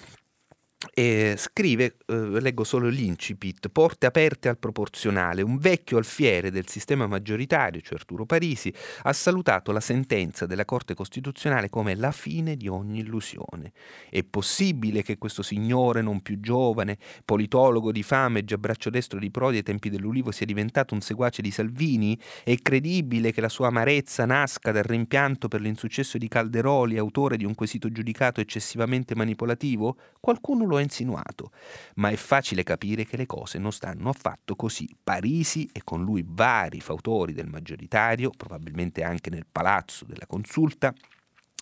[0.94, 5.42] e scrive, eh, leggo solo l'incipit, porte aperte al proporzionale.
[5.42, 10.94] Un vecchio alfiere del sistema maggioritario, cioè Arturo Parisi, ha salutato la sentenza della Corte
[10.94, 13.72] Costituzionale come la fine di ogni illusione.
[14.08, 19.30] È possibile che questo signore non più giovane, politologo di fame, già braccio destro di
[19.30, 22.18] Prodi ai tempi dell'Ulivo, sia diventato un seguace di Salvini?
[22.42, 27.44] È credibile che la sua amarezza nasca dal rimpianto per l'insuccesso di Calderoli, autore di
[27.44, 29.96] un quesito giudicato eccessivamente manipolativo?
[30.18, 31.50] Qualcuno lo ha insinuato,
[31.96, 34.88] ma è facile capire che le cose non stanno affatto così.
[35.02, 40.94] Parisi e con lui vari fautori del maggioritario, probabilmente anche nel palazzo della consulta,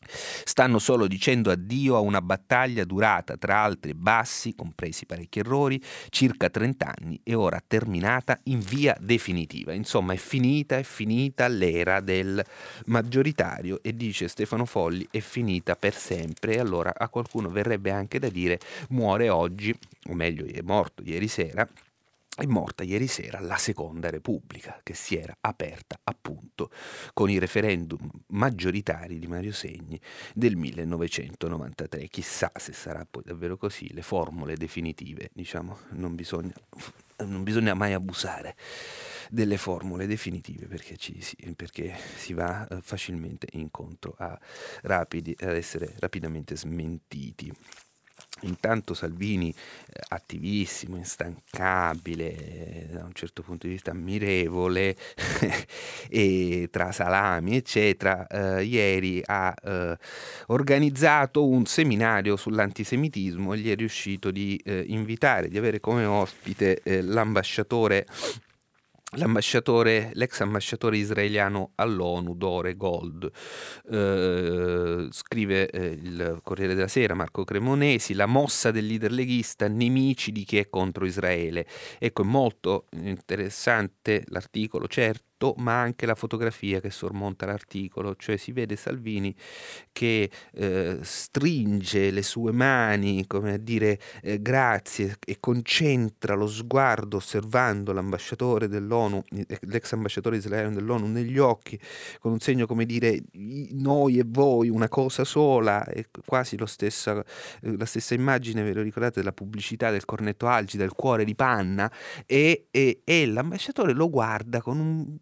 [0.06, 6.48] Stanno solo dicendo addio a una battaglia durata, tra altri bassi, compresi parecchi errori, circa
[6.48, 9.72] 30 anni e ora terminata in via definitiva.
[9.72, 12.44] Insomma, è finita, è finita l'era del
[12.86, 16.54] maggioritario e dice Stefano Folli, è finita per sempre.
[16.54, 18.58] E allora a qualcuno verrebbe anche da dire
[18.90, 19.74] muore oggi,
[20.08, 21.68] o meglio è morto ieri sera,
[22.38, 26.70] è morta ieri sera la Seconda Repubblica, che si era aperta appunto
[27.12, 30.00] con i referendum maggioritari di Mario Segni
[30.34, 32.06] del 1993.
[32.06, 36.54] Chissà se sarà poi davvero così, le formule definitive, diciamo, non bisogna,
[37.26, 38.54] non bisogna mai abusare
[39.30, 41.20] delle formule definitive perché, ci,
[41.56, 44.38] perché si va eh, facilmente incontro a
[44.82, 47.52] rapidi, ad essere rapidamente smentiti.
[48.42, 54.96] Intanto Salvini, eh, attivissimo, instancabile, da un certo punto di vista ammirevole,
[56.08, 59.98] e tra salami, eccetera, eh, ieri ha eh,
[60.46, 66.80] organizzato un seminario sull'antisemitismo e gli è riuscito di eh, invitare, di avere come ospite
[66.82, 68.06] eh, l'ambasciatore
[69.16, 73.30] L'ambasciatore, l'ex ambasciatore israeliano all'ONU, Dore Gold,
[73.90, 80.30] eh, scrive eh, il Corriere della Sera, Marco Cremonesi, la mossa del leader leghista, nemici
[80.30, 81.66] di chi è contro Israele.
[81.98, 88.36] Ecco, è molto interessante l'articolo, certo tutto, ma anche la fotografia che sormonta l'articolo, cioè
[88.36, 89.34] si vede Salvini
[89.92, 97.18] che eh, stringe le sue mani, come a dire eh, grazie, e concentra lo sguardo
[97.18, 99.22] osservando l'ambasciatore dell'ONU,
[99.60, 101.78] l'ex ambasciatore israeliano dell'ONU negli occhi,
[102.18, 107.24] con un segno come dire noi e voi, una cosa sola, è quasi stessa,
[107.62, 111.34] eh, la stessa immagine, ve lo ricordate, della pubblicità del cornetto algida, del cuore di
[111.34, 111.90] panna,
[112.26, 115.16] e, e, e l'ambasciatore lo guarda con un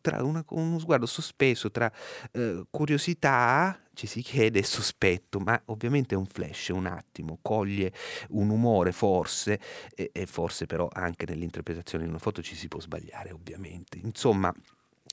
[0.00, 1.90] tra una, uno sguardo sospeso tra
[2.32, 7.92] eh, curiosità, ci si chiede, e sospetto, ma ovviamente è un flash, un attimo, coglie
[8.30, 9.60] un umore forse,
[9.94, 13.98] e, e forse però anche nell'interpretazione di una foto ci si può sbagliare, ovviamente.
[13.98, 14.54] Insomma,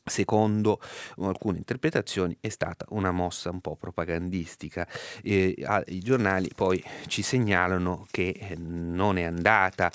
[0.04, 0.82] secondo
[1.20, 4.88] alcune interpretazioni è stata una mossa un po' propagandistica.
[5.22, 5.56] Eh,
[5.88, 9.92] I giornali poi ci segnalano che eh, non è andata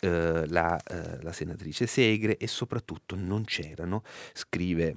[0.00, 4.96] eh, la, eh, la senatrice Segre e soprattutto non c'erano, scrive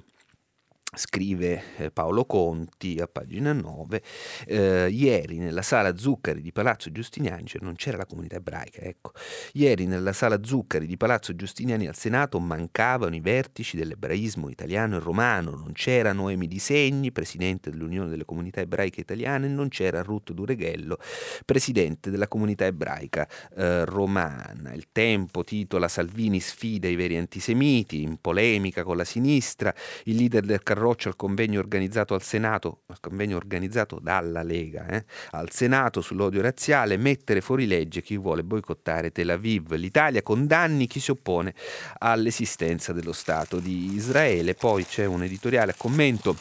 [0.94, 4.02] Scrive eh, Paolo Conti a pagina 9,
[4.46, 9.12] eh, ieri nella sala Zuccari di Palazzo Giustiniani, cioè non c'era la comunità ebraica, ecco,
[9.54, 14.98] ieri nella sala Zuccari di Palazzo Giustiniani al Senato mancavano i vertici dell'ebraismo italiano e
[14.98, 20.02] romano, non c'era Noemi Di Segni, presidente dell'Unione delle Comunità Ebraiche Italiane, e non c'era
[20.02, 20.98] Ruth Dureghello,
[21.46, 23.26] presidente della comunità ebraica
[23.56, 24.74] eh, romana.
[24.74, 29.74] Il tempo titola Salvini sfida i veri antisemiti, in polemica con la sinistra,
[30.04, 34.86] il leader del Carrozzo Roccia al convegno organizzato al Senato, al convegno organizzato dalla Lega,
[34.88, 39.72] eh, al Senato sull'odio razziale, mettere fuori legge chi vuole boicottare Tel Aviv.
[39.74, 41.54] L'Italia condanni chi si oppone
[41.98, 44.54] all'esistenza dello Stato di Israele.
[44.54, 46.36] Poi c'è un editoriale a commento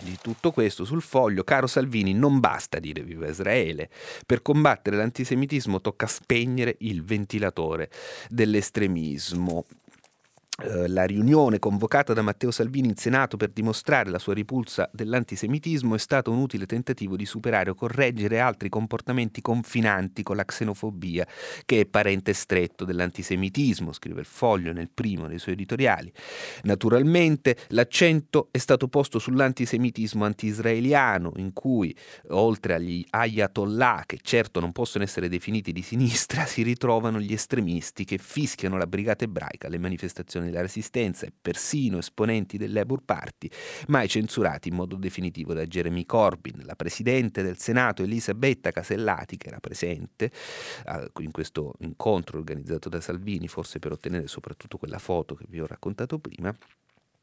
[0.00, 3.90] di tutto questo sul foglio, caro Salvini, non basta dire viva Israele.
[4.24, 7.90] Per combattere l'antisemitismo tocca spegnere il ventilatore
[8.28, 9.64] dell'estremismo.
[10.58, 15.94] Eh, la riunione convocata da Matteo Salvini in Senato per dimostrare la sua ripulsa dell'antisemitismo
[15.94, 21.26] è stato un utile tentativo di superare o correggere altri comportamenti confinanti con la xenofobia,
[21.66, 26.10] che è parente stretto dell'antisemitismo, scrive il Foglio nel primo dei suoi editoriali.
[26.62, 31.94] Naturalmente l'accento è stato posto sull'antisemitismo anti-israeliano, in cui,
[32.28, 38.06] oltre agli ayatollah, che certo non possono essere definiti di sinistra, si ritrovano gli estremisti
[38.06, 43.48] che fischiano la brigata ebraica alle manifestazioni della Resistenza e persino esponenti del Labour Party,
[43.88, 46.62] mai censurati in modo definitivo da Jeremy Corbyn.
[46.64, 50.30] La Presidente del Senato Elisabetta Casellati, che era presente
[51.18, 55.66] in questo incontro organizzato da Salvini, forse per ottenere soprattutto quella foto che vi ho
[55.66, 56.54] raccontato prima,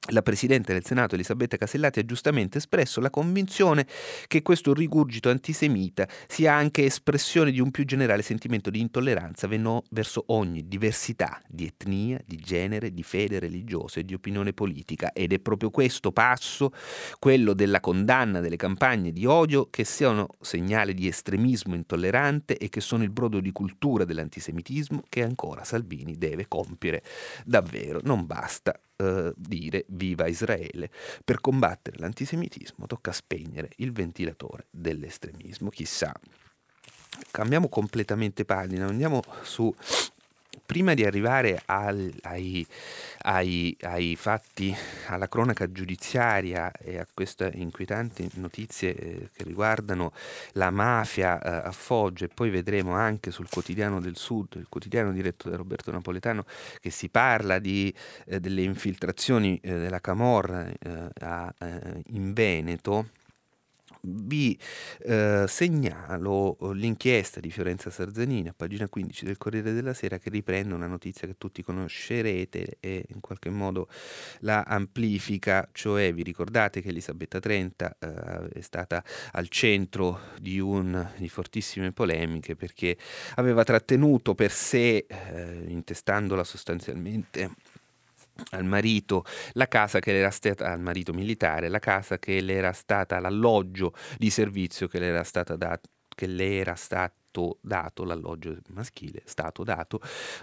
[0.09, 3.87] la Presidente del Senato Elisabetta Casellati ha giustamente espresso la convinzione
[4.27, 10.23] che questo rigurgito antisemita sia anche espressione di un più generale sentimento di intolleranza verso
[10.27, 15.39] ogni diversità di etnia, di genere, di fede religiosa e di opinione politica ed è
[15.39, 16.73] proprio questo passo,
[17.17, 22.81] quello della condanna delle campagne di odio, che siano segnale di estremismo intollerante e che
[22.81, 27.03] sono il brodo di cultura dell'antisemitismo che ancora Salvini deve compiere
[27.45, 28.01] davvero.
[28.03, 30.89] Non basta eh, dire viva Israele.
[31.23, 35.69] Per combattere l'antisemitismo tocca spegnere il ventilatore dell'estremismo.
[35.69, 36.13] Chissà.
[37.29, 39.73] Cambiamo completamente pagina, andiamo su
[40.73, 42.65] prima di arrivare al, ai,
[43.25, 50.11] ai, ai, fatti, alla cronaca giudiziaria e a queste inquietanti notizie eh, che riguardano
[50.53, 55.11] la mafia eh, a Foggia e poi vedremo anche sul quotidiano del Sud, il quotidiano
[55.11, 56.43] diretto da Roberto Napoletano,
[56.81, 57.93] che si parla di,
[58.25, 63.09] eh, delle infiltrazioni eh, della Camorra eh, a, eh, in Veneto
[64.05, 64.57] vi
[64.99, 70.29] eh, segnalo eh, l'inchiesta di Fiorenza Sarzanini a pagina 15 del Corriere della Sera che
[70.29, 73.87] riprende una notizia che tutti conoscerete e in qualche modo
[74.39, 81.09] la amplifica, cioè vi ricordate che Elisabetta Trenta eh, è stata al centro di, un,
[81.17, 82.97] di fortissime polemiche perché
[83.35, 87.51] aveva trattenuto per sé, eh, intestandola sostanzialmente
[88.51, 92.53] al marito la casa che le era stata al marito militare la casa che le
[92.53, 97.57] era stata l'alloggio di servizio che le era stata data che le era stato stato
[97.61, 99.99] dato, l'alloggio maschile, stato dato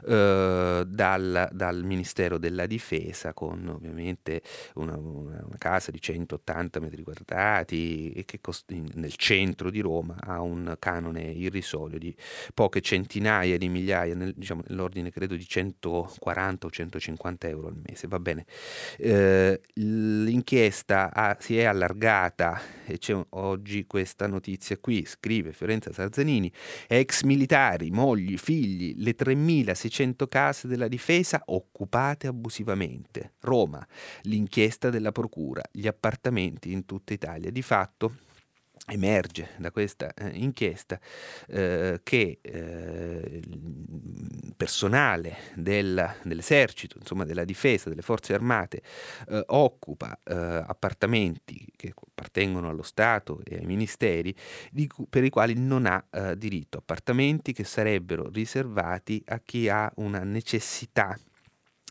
[0.06, 4.42] eh, dal, dal, Ministero della Difesa con ovviamente
[4.74, 10.16] una, una, una casa di 180 metri quadrati e che cost- nel centro di Roma
[10.18, 12.14] ha un canone irrisorio di
[12.54, 18.08] poche centinaia di migliaia, nel, diciamo, nell'ordine credo di 140 o 150 euro al mese,
[18.08, 18.46] va bene.
[18.98, 26.52] Eh, l'inchiesta ha, si è allargata e c'è oggi questa notizia qui, scrive Fiorenza Sarzanini,
[26.86, 33.32] ex militari, mogli, figli, le 3.600 case della difesa occupate abusivamente.
[33.40, 33.86] Roma,
[34.22, 37.50] l'inchiesta della procura, gli appartamenti in tutta Italia.
[37.50, 38.12] Di fatto
[38.86, 40.98] emerge da questa eh, inchiesta
[41.48, 43.42] eh, che eh,
[44.56, 48.82] personale del, dell'esercito, insomma della difesa, delle forze armate,
[49.28, 54.34] eh, occupa eh, appartamenti che appartengono allo Stato e ai ministeri
[54.70, 59.90] di, per i quali non ha eh, diritto, appartamenti che sarebbero riservati a chi ha
[59.96, 61.18] una necessità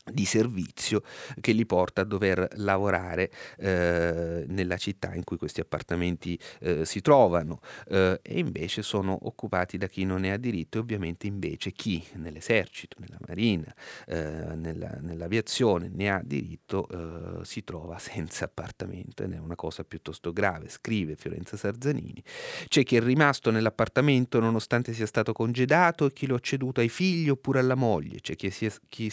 [0.04, 1.02] di servizio
[1.40, 7.00] che li porta a dover lavorare eh, nella città in cui questi appartamenti eh, si
[7.00, 7.60] trovano.
[7.88, 12.04] Eh, e invece sono occupati da chi non ne ha diritto e ovviamente invece chi
[12.14, 13.72] nell'esercito, nella marina,
[14.06, 19.22] eh, nella, nell'aviazione ne ha diritto eh, si trova senza appartamento.
[19.22, 22.22] Ed è una cosa piuttosto grave, scrive Fiorenza Sarzanini.
[22.68, 26.88] C'è chi è rimasto nell'appartamento nonostante sia stato congedato e chi lo ha ceduto ai
[26.88, 29.10] figli oppure alla moglie, c'è chi è, chi,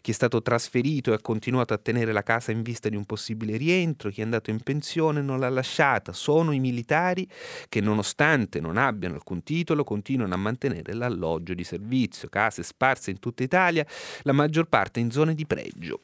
[0.00, 2.96] chi è stato stato trasferito e ha continuato a tenere la casa in vista di
[2.96, 7.28] un possibile rientro, chi è andato in pensione non l'ha lasciata, sono i militari
[7.68, 13.18] che nonostante non abbiano alcun titolo continuano a mantenere l'alloggio di servizio, case sparse in
[13.18, 13.86] tutta Italia,
[14.22, 16.00] la maggior parte in zone di pregio.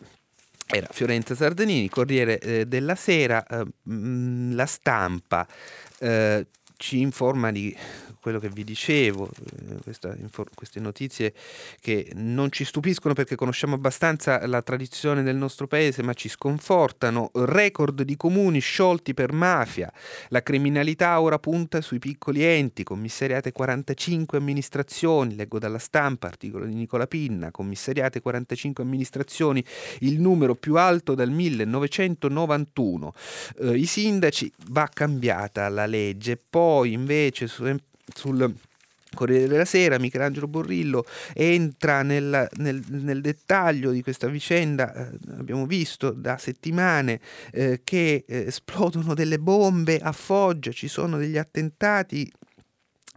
[0.66, 5.46] Era Fiorenza Sardanini, Corriere eh, della Sera, eh, mh, la stampa
[5.98, 6.46] eh,
[6.76, 7.76] ci informa di
[8.20, 10.16] quello che vi dicevo, eh, questa,
[10.54, 11.34] queste notizie
[11.80, 17.30] che non ci stupiscono perché conosciamo abbastanza la tradizione del nostro paese, ma ci sconfortano.
[17.34, 19.92] Record di comuni sciolti per mafia.
[20.28, 26.74] La criminalità ora punta sui piccoli enti, commissariate 45 amministrazioni, leggo dalla stampa, articolo di
[26.74, 29.62] Nicola Pinna, commissariate 45 amministrazioni,
[30.00, 33.12] il numero più alto dal 1991.
[33.60, 38.54] Eh, I sindaci va cambiata la legge, poi invece sul
[39.14, 45.66] Corriere della Sera, Michelangelo Borrillo entra nel, nel, nel dettaglio di questa vicenda, eh, abbiamo
[45.66, 47.20] visto da settimane
[47.52, 52.30] eh, che eh, esplodono delle bombe a Foggia, ci sono degli attentati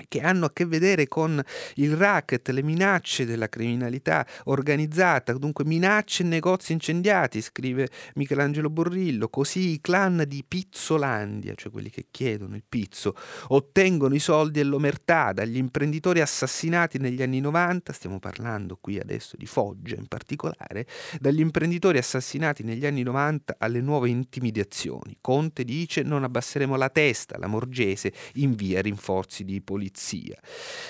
[0.08, 1.42] che hanno a che vedere con
[1.76, 9.30] il racket, le minacce della criminalità organizzata, dunque minacce e negozi incendiati, scrive Michelangelo Borrillo,
[9.30, 13.16] così i clan di Pizzolandia, cioè quelli che chiedono il pizzo,
[13.48, 19.36] ottengono i soldi e l'omertà dagli imprenditori assassinati negli anni 90, stiamo parlando qui adesso
[19.36, 20.86] di Foggia in particolare,
[21.20, 25.18] dagli imprenditori assassinati negli anni 90 alle nuove intimidazioni.
[25.22, 30.38] Conte dice non abbasseremo la testa, la Morgese invia rinforzi di polizia polizia.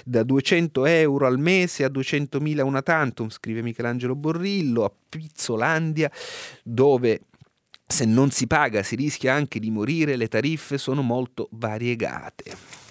[0.03, 6.11] Da 200 euro al mese a 200.000 una tantum, scrive Michelangelo Borrillo, a Pizzolandia,
[6.63, 7.21] dove
[7.85, 12.86] se non si paga si rischia anche di morire, le tariffe sono molto variegate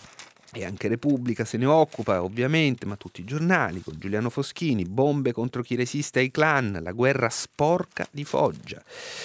[0.56, 5.32] e anche Repubblica se ne occupa ovviamente, ma tutti i giornali, con Giuliano Foschini, bombe
[5.32, 8.82] contro chi resiste ai clan, la guerra sporca di Foggia,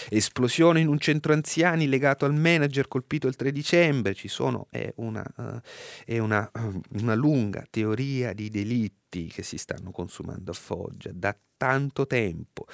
[0.10, 4.92] esplosione in un centro anziani legato al manager colpito il 3 dicembre, ci sono, è
[4.98, 5.60] una, uh,
[6.06, 11.34] è una, uh, una lunga teoria di delitti che si stanno consumando a Foggia da
[11.56, 12.66] tanto tempo.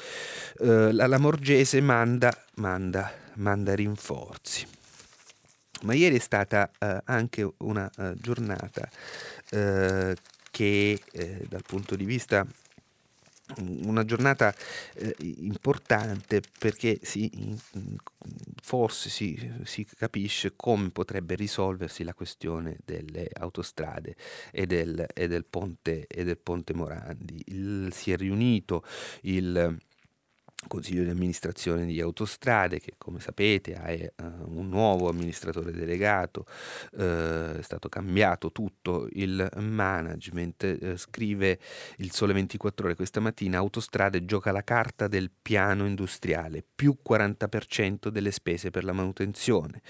[0.57, 4.76] Uh, la Lamorgese manda, manda, manda rinforzi.
[5.83, 8.89] Ma ieri è stata eh, anche una uh, giornata
[9.51, 10.15] eh,
[10.51, 12.45] che eh, dal punto di vista
[13.55, 14.53] una giornata
[14.95, 17.31] eh, importante perché si,
[18.61, 24.15] forse si, si, capisce come potrebbe risolversi la questione delle autostrade
[24.51, 27.41] e del, e del, ponte, e del ponte, Morandi.
[27.47, 28.83] Il, si è riunito
[29.21, 29.77] il
[30.65, 36.45] consiglio di amministrazione di Autostrade che come sapete ha uh, un nuovo amministratore delegato,
[36.93, 41.59] uh, è stato cambiato tutto il management, uh, scrive
[41.97, 48.07] il Sole 24 ore questa mattina, Autostrade gioca la carta del piano industriale, più 40%
[48.07, 49.81] delle spese per la manutenzione.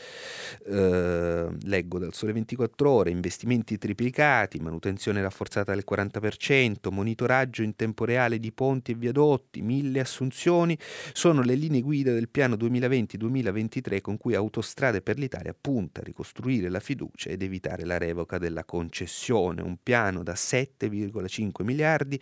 [0.66, 8.40] leggo dal Sole 24 ore, investimenti triplicati, manutenzione rafforzata del 40%, monitoraggio in tempo reale
[8.40, 10.78] di ponti e viadotti, mille assunzioni, Regioni
[11.14, 16.70] sono le linee guida del piano 2020-2023 con cui Autostrade per l'Italia punta a ricostruire
[16.70, 22.20] la fiducia ed evitare la revoca della concessione, un piano da 7,5 miliardi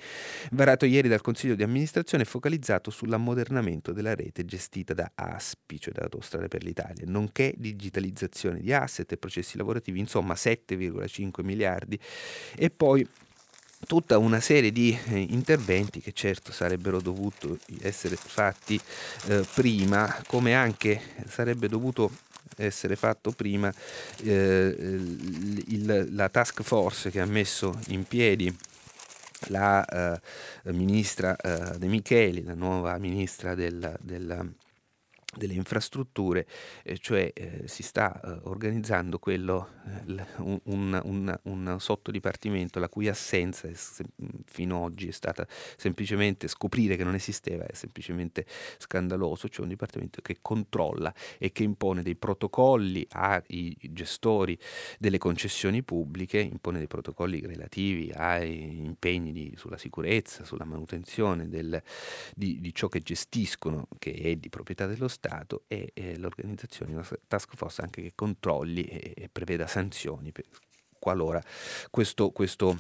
[0.52, 6.04] varato ieri dal Consiglio di amministrazione focalizzato sull'ammodernamento della rete gestita da ASPI, cioè da
[6.04, 12.00] Autostrade per l'Italia, nonché digitalizzazione di asset e processi lavorativi, insomma 7,5 miliardi.
[12.56, 13.08] E poi
[13.88, 18.80] tutta una serie di eh, interventi che certo sarebbero dovuti essere fatti
[19.28, 22.12] eh, prima, come anche sarebbe dovuto
[22.58, 23.74] essere fatto prima
[24.24, 24.76] eh,
[25.68, 28.56] il, la task force che ha messo in piedi
[29.48, 34.54] la eh, ministra eh, De Micheli, la nuova ministra del, del
[35.36, 36.48] delle infrastrutture,
[36.84, 39.70] eh, cioè eh, si sta eh, organizzando quello,
[40.08, 44.06] eh, un, un, un, un, sottodipartimento la cui assenza se,
[44.46, 45.46] fino ad oggi è stata
[45.78, 48.46] semplicemente scoprire che non esisteva, è semplicemente
[48.78, 54.58] scandaloso, cioè un dipartimento che controlla e che impone dei protocolli ai gestori
[55.00, 61.82] delle concessioni pubbliche, impone dei protocolli relativi ai impegni di, sulla sicurezza, sulla manutenzione del,
[62.36, 66.92] di, di ciò che gestiscono, che è di proprietà dello Stato, Stato e eh, l'organizzazione
[66.92, 70.46] di una task force anche che controlli e, e preveda sanzioni per,
[71.00, 71.42] qualora
[71.90, 72.78] questo, questo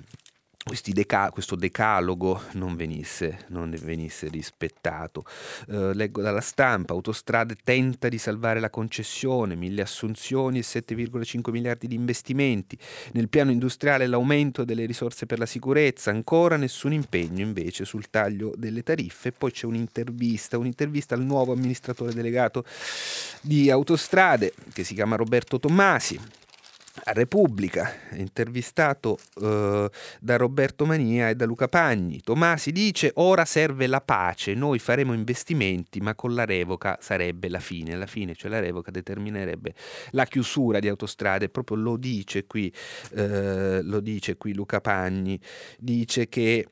[0.67, 5.23] Deca- questo decalogo non venisse, non venisse rispettato.
[5.69, 11.85] Eh, leggo dalla stampa, Autostrade tenta di salvare la concessione, mille assunzioni e 7,5 miliardi
[11.85, 12.75] di investimenti.
[13.11, 18.51] Nel piano industriale l'aumento delle risorse per la sicurezza, ancora nessun impegno invece sul taglio
[18.57, 19.31] delle tariffe.
[19.31, 22.65] Poi c'è un'intervista, un'intervista al nuovo amministratore delegato
[23.41, 26.19] di Autostrade che si chiama Roberto Tommasi
[27.03, 29.89] Repubblica, intervistato eh,
[30.19, 32.21] da Roberto Mania e da Luca Pagni.
[32.21, 37.59] Tomasi dice ora serve la pace, noi faremo investimenti ma con la revoca sarebbe la
[37.59, 39.73] fine, alla fine cioè la revoca determinerebbe
[40.11, 42.73] la chiusura di autostrade, proprio lo dice qui,
[43.13, 45.39] eh, lo dice qui Luca Pagni,
[45.77, 46.65] dice che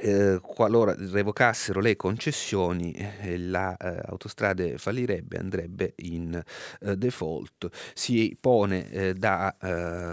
[0.00, 6.40] eh, qualora revocassero le concessioni, eh, l'autostrade eh, fallirebbe, andrebbe in
[6.80, 7.68] eh, default.
[7.94, 9.54] Si pone eh, da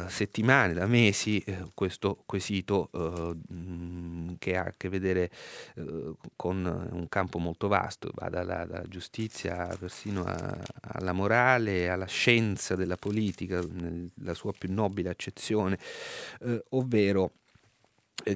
[0.07, 5.29] settimane, da mesi questo quesito mh, che ha a che vedere
[6.35, 12.75] con un campo molto vasto, va dalla, dalla giustizia persino a, alla morale, alla scienza
[12.75, 15.77] della politica, nella sua più nobile accezione,
[16.69, 17.31] ovvero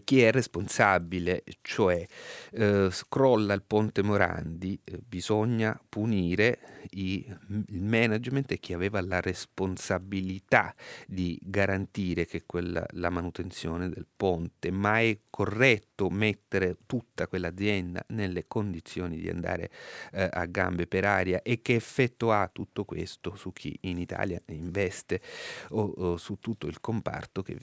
[0.03, 2.05] chi è responsabile, cioè
[2.51, 6.59] eh, scrolla il ponte Morandi, eh, bisogna punire
[6.91, 7.25] i,
[7.67, 10.75] il management e chi aveva la responsabilità
[11.07, 18.47] di garantire che quella, la manutenzione del ponte, ma è corretto mettere tutta quell'azienda nelle
[18.47, 19.71] condizioni di andare
[20.11, 21.41] eh, a gambe per aria?
[21.41, 25.21] E che effetto ha tutto questo su chi in Italia investe
[25.69, 27.57] o, o su tutto il comparto che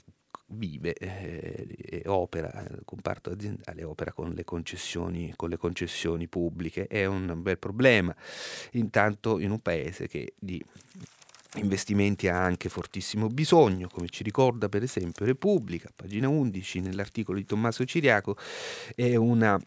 [0.47, 6.87] vive eh, e opera, il comparto aziendale opera con le, concessioni, con le concessioni pubbliche.
[6.87, 8.15] È un bel problema,
[8.71, 10.63] intanto in un paese che di
[11.55, 17.45] investimenti ha anche fortissimo bisogno, come ci ricorda per esempio Repubblica, pagina 11 nell'articolo di
[17.45, 18.37] Tommaso Ciriaco,
[18.95, 19.65] è una eh,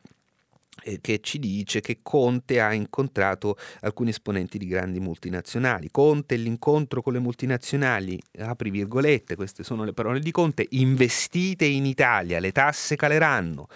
[1.00, 5.90] che ci dice che Conte ha incontrato alcuni esponenti di grandi multinazionali.
[5.90, 11.84] Conte l'incontro con le multinazionali, apri virgolette, queste sono le parole di Conte, investite in
[11.84, 13.68] Italia, le tasse caleranno.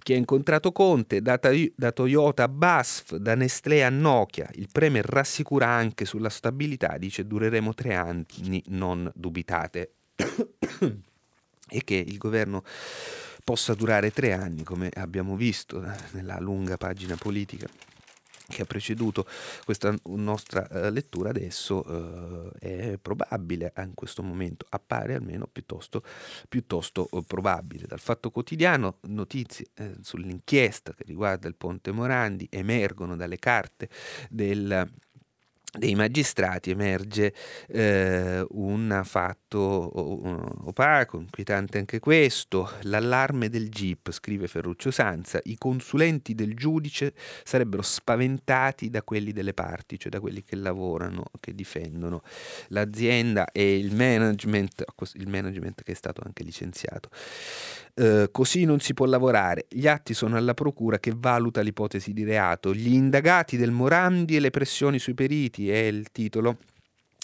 [0.00, 1.38] Chi ha incontrato Conte, da,
[1.74, 7.26] da Toyota a BASF, da Nestlé a Nokia, il Premier rassicura anche sulla stabilità, dice
[7.26, 9.92] dureremo tre anni, non dubitate.
[11.72, 12.62] e che il governo
[13.44, 17.68] possa durare tre anni, come abbiamo visto eh, nella lunga pagina politica
[18.52, 19.26] che ha preceduto
[19.64, 26.02] questa nostra uh, lettura adesso uh, è probabile in questo momento, appare almeno piuttosto,
[26.48, 27.86] piuttosto probabile.
[27.86, 29.66] Dal fatto quotidiano notizie
[30.00, 33.88] sull'inchiesta che riguarda il ponte Morandi emergono dalle carte
[34.28, 34.90] del
[35.78, 37.32] dei magistrati emerge
[37.68, 46.34] eh, un fatto opaco, inquietante anche questo, l'allarme del GIP, scrive Ferruccio Sanza, i consulenti
[46.34, 52.22] del giudice sarebbero spaventati da quelli delle parti, cioè da quelli che lavorano, che difendono
[52.68, 57.08] l'azienda e il management, il management che è stato anche licenziato.
[57.94, 59.66] Eh, così non si può lavorare.
[59.68, 62.74] Gli atti sono alla procura che valuta l'ipotesi di reato.
[62.74, 66.56] Gli indagati del Morandi e le pressioni sui periti è il titolo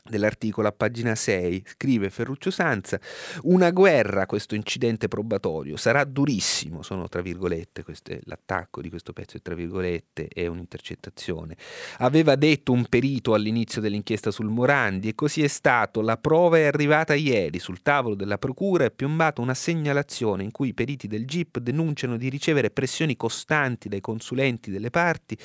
[0.08, 3.00] dell'articolo a pagina 6 scrive Ferruccio Sanza
[3.42, 9.36] una guerra questo incidente probatorio sarà durissimo sono tra virgolette queste, l'attacco di questo pezzo
[9.36, 11.56] è tra virgolette è un'intercettazione.
[11.98, 16.64] Aveva detto un perito all'inizio dell'inchiesta sul Morandi e così è stato la prova è
[16.64, 21.26] arrivata ieri sul tavolo della procura è piombata una segnalazione in cui i periti del
[21.26, 25.36] GIP denunciano di ricevere pressioni costanti dai consulenti delle parti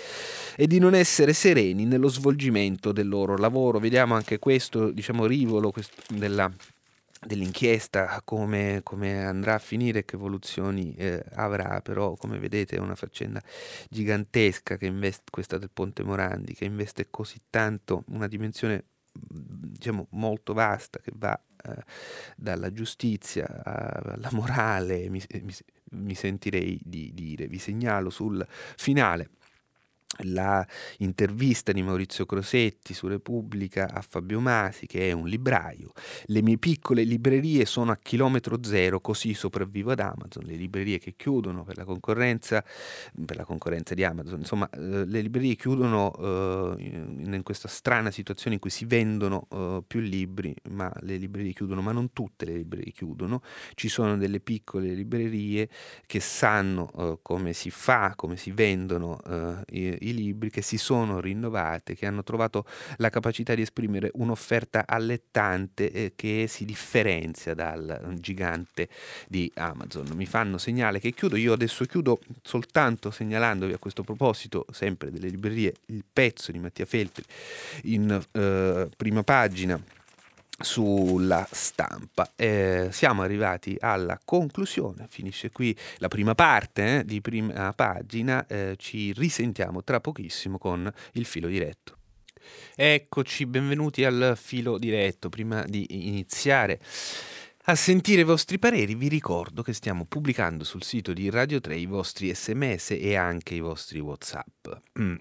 [0.56, 5.26] e di non essere sereni nello svolgimento del loro lavoro vediamo anche questo questo diciamo,
[5.26, 6.52] rivolo questo, della,
[7.26, 12.94] dell'inchiesta, come, come, andrà a finire, che evoluzioni eh, avrà, però come vedete è una
[12.94, 13.42] faccenda
[13.90, 20.54] gigantesca che investe, questa del Ponte Morandi, che investe così tanto, una dimensione diciamo molto
[20.54, 21.84] vasta che va eh,
[22.36, 25.54] dalla giustizia alla morale, mi, mi,
[25.94, 28.46] mi sentirei di dire, vi segnalo sul
[28.76, 29.30] finale
[30.22, 30.66] la
[31.00, 35.92] intervista di Maurizio Crosetti su Repubblica a Fabio Masi, che è un libraio.
[36.26, 40.44] Le mie piccole librerie sono a chilometro zero, così sopravvivo ad Amazon.
[40.44, 42.64] Le librerie che chiudono per la concorrenza,
[43.26, 46.14] per la concorrenza di Amazon, insomma, eh, le librerie chiudono
[46.78, 51.54] eh, in questa strana situazione in cui si vendono eh, più libri, ma le librerie
[51.54, 53.42] chiudono, ma non tutte le librerie chiudono.
[53.74, 55.70] Ci sono delle piccole librerie
[56.06, 61.20] che sanno eh, come si fa, come si vendono eh, i libri che si sono
[61.20, 62.66] rinnovate, che hanno trovato
[62.98, 68.90] la capacità di esprimere un'offerta allettante eh, che si differenzia dal gigante
[69.28, 70.08] di Amazon.
[70.16, 75.28] Mi fanno segnale che chiudo, io adesso chiudo soltanto segnalandovi a questo proposito, sempre delle
[75.28, 77.24] librerie, il pezzo di Mattia Feltri
[77.84, 80.02] in eh, prima pagina
[80.64, 82.32] sulla stampa.
[82.36, 88.76] Eh, siamo arrivati alla conclusione, finisce qui la prima parte eh, di prima pagina, eh,
[88.78, 91.98] ci risentiamo tra pochissimo con il filo diretto.
[92.76, 95.30] Eccoci, benvenuti al filo diretto.
[95.30, 96.80] Prima di iniziare
[97.66, 101.76] a sentire i vostri pareri, vi ricordo che stiamo pubblicando sul sito di Radio 3
[101.76, 104.68] i vostri sms e anche i vostri WhatsApp.
[105.00, 105.16] Mm.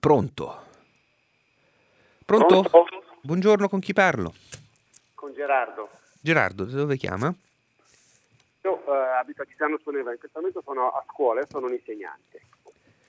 [0.00, 0.64] Pronto?
[2.24, 2.62] Pronto?
[2.62, 2.84] Pronto?
[3.22, 4.34] Buongiorno, con chi parlo?
[5.20, 5.90] Con Gerardo.
[6.18, 7.30] Gerardo, da dove chiama?
[8.62, 12.40] Io eh, abito a Chizzano Soneva, in questo momento sono a scuola sono un insegnante.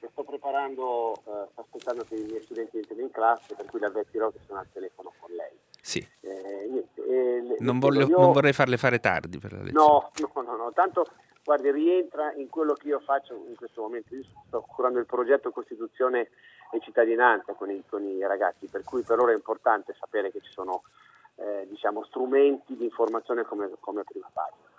[0.02, 3.80] Mi sto preparando, eh, sto aspettando che i miei studenti entrino in classe, per cui
[3.80, 5.58] le avvertirò che sono al telefono con lei.
[5.80, 6.06] Sì.
[6.20, 8.20] Eh, niente, eh, non, voglio, io...
[8.20, 9.86] non, vorrei farle fare tardi per la lezione.
[9.86, 10.72] No, no, no, no.
[10.74, 11.08] Tanto,
[11.46, 14.14] guardi, rientra in quello che io faccio in questo momento.
[14.16, 16.28] Io sto curando il progetto Costituzione
[16.74, 20.42] e cittadinanza con i, con i ragazzi, per cui per loro è importante sapere che
[20.42, 20.84] ci sono
[21.42, 24.70] eh, diciamo, strumenti di informazione come, come prima pagina.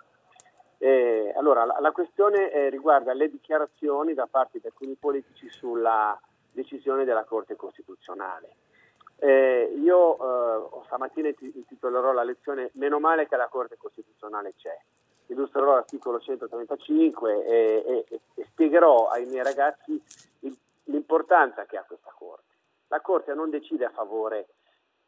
[0.77, 6.19] Eh, allora, la, la questione eh, riguarda le dichiarazioni da parte di alcuni politici sulla
[6.51, 8.55] decisione della Corte Costituzionale.
[9.17, 14.77] Eh, io eh, stamattina intitolerò la lezione Meno male che la Corte Costituzionale c'è.
[15.27, 20.01] Illustrerò l'articolo 135 e, e, e spiegherò ai miei ragazzi
[20.39, 22.51] il, l'importanza che ha questa Corte.
[22.87, 24.47] La Corte non decide a favore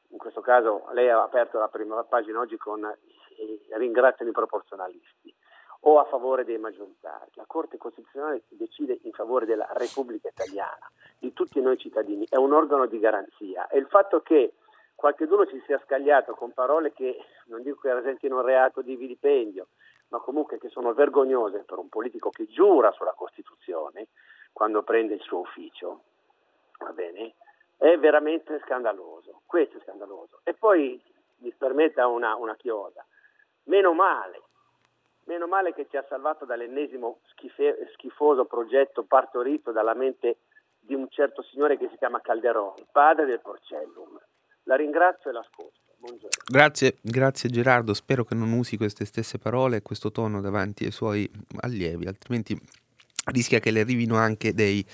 [0.10, 2.82] in questo caso lei ha aperto la prima pagina oggi con
[3.72, 5.34] ringraziano i proporzionalisti
[5.82, 7.32] o a favore dei maggioritari.
[7.34, 10.90] La Corte Costituzionale decide in favore della Repubblica Italiana,
[11.20, 14.54] di tutti noi cittadini, è un organo di garanzia e il fatto che
[14.96, 19.68] qualcuno ci sia scagliato con parole che non dico che rasentino un reato di vilipendio,
[20.10, 24.08] ma comunque che sono vergognose per un politico che giura sulla Costituzione
[24.52, 26.02] quando prende il suo ufficio,
[26.80, 27.34] va bene?
[27.78, 30.40] È veramente scandaloso, questo è scandaloso.
[30.44, 31.02] E poi
[31.38, 33.06] mi permetta una, una chiosa,
[33.64, 34.42] meno male,
[35.26, 40.38] meno male che ci ha salvato dall'ennesimo schife, schifoso progetto partorito dalla mente
[40.80, 44.20] di un certo signore che si chiama Calderoni, padre del Porcellum.
[44.64, 45.84] La ringrazio e l'ascolto.
[46.48, 50.92] Grazie, grazie Gerardo, spero che non usi queste stesse parole e questo tono davanti ai
[50.92, 51.30] suoi
[51.62, 52.56] allievi, altrimenti
[53.32, 54.86] rischia che le arrivino anche dei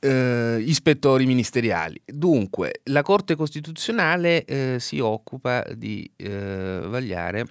[0.00, 2.00] eh, ispettori ministeriali.
[2.04, 7.46] Dunque, la Corte Costituzionale eh, si occupa di eh, vagliare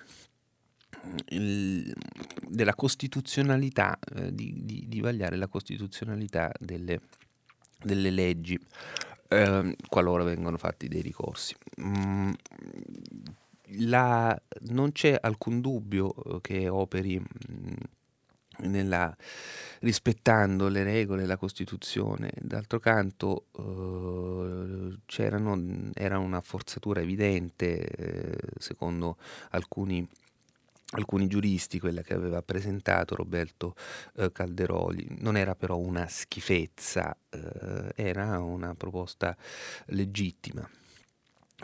[1.29, 1.93] il,
[2.47, 6.99] della costituzionalità, eh, di, di, di, vagliare la costituzionalità delle,
[7.83, 8.59] delle leggi
[9.31, 11.55] ehm, qualora vengono fatti dei ricorsi.
[11.81, 12.31] Mm,
[13.79, 14.39] la,
[14.69, 17.73] non c'è alcun dubbio eh, che operi mh, mm,
[18.67, 19.15] nella,
[19.79, 22.31] rispettando le regole, la Costituzione.
[22.39, 24.97] D'altro canto eh,
[25.93, 29.17] era una forzatura evidente, eh, secondo
[29.51, 30.07] alcuni,
[30.91, 33.75] alcuni, giuristi, quella che aveva presentato Roberto
[34.15, 35.17] eh, Calderoli.
[35.19, 39.35] Non era però una schifezza, eh, era una proposta
[39.87, 40.67] legittima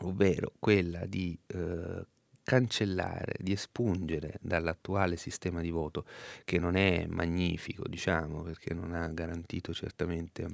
[0.02, 2.06] ovvero quella di eh,
[2.48, 6.06] cancellare, di espungere dall'attuale sistema di voto,
[6.46, 10.48] che non è magnifico, diciamo, perché non ha garantito certamente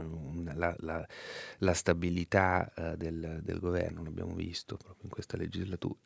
[0.00, 1.06] mm, la, la,
[1.58, 6.00] la, stabilità uh, del, del, governo, l'abbiamo visto proprio in questa legislatura,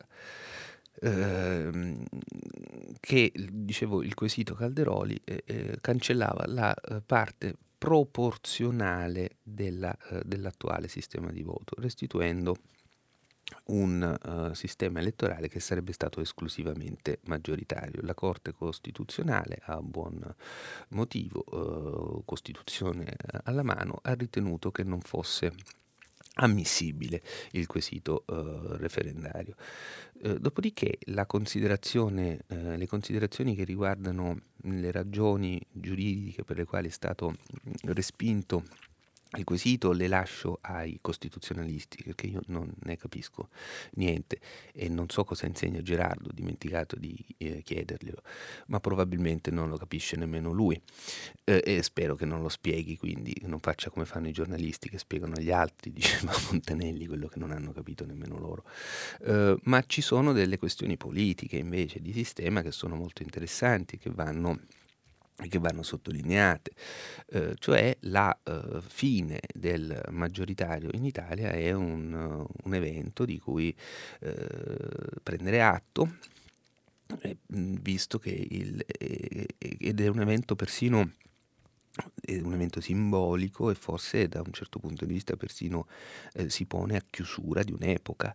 [1.03, 2.03] uh,
[2.99, 11.31] che, dicevo, il quesito Calderoli eh, eh, cancellava la uh, parte proporzionale della, dell'attuale sistema
[11.31, 12.57] di voto, restituendo
[13.67, 18.01] un uh, sistema elettorale che sarebbe stato esclusivamente maggioritario.
[18.03, 20.35] La Corte Costituzionale, a buon
[20.89, 23.15] motivo, uh, Costituzione
[23.45, 25.53] alla mano, ha ritenuto che non fosse
[26.37, 27.23] ammissibile
[27.53, 29.55] il quesito uh, referendario.
[30.23, 36.91] Uh, dopodiché considerazione, uh, le considerazioni che riguardano le ragioni giuridiche per le quali è
[36.91, 37.35] stato
[37.83, 38.65] respinto
[39.37, 43.49] il quesito le lascio ai costituzionalisti perché io non ne capisco
[43.95, 44.39] niente
[44.73, 48.23] e non so cosa insegna Gerardo, ho dimenticato di eh, chiederglielo,
[48.67, 50.81] ma probabilmente non lo capisce nemmeno lui
[51.45, 54.99] eh, e spero che non lo spieghi, quindi non faccia come fanno i giornalisti che
[54.99, 58.65] spiegano agli altri, diceva Montanelli, quello che non hanno capito nemmeno loro.
[59.23, 64.11] Eh, ma ci sono delle questioni politiche invece di sistema che sono molto interessanti, che
[64.11, 64.61] vanno
[65.49, 66.73] che vanno sottolineate,
[67.27, 73.75] eh, cioè la eh, fine del maggioritario in Italia è un, un evento di cui
[74.21, 74.49] eh,
[75.23, 76.17] prendere atto,
[77.47, 81.13] visto che il, ed è un evento persino
[82.21, 85.87] è un evento simbolico e forse da un certo punto di vista persino
[86.33, 88.33] eh, si pone a chiusura di un'epoca.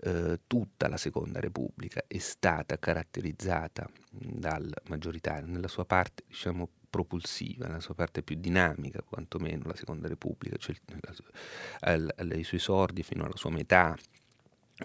[0.00, 7.66] Eh, tutta la Seconda Repubblica è stata caratterizzata dal maggioritario nella sua parte, diciamo, propulsiva,
[7.66, 10.76] nella sua parte più dinamica, quantomeno la Seconda Repubblica, cioè
[11.80, 13.96] ai suoi sordi fino alla sua metà,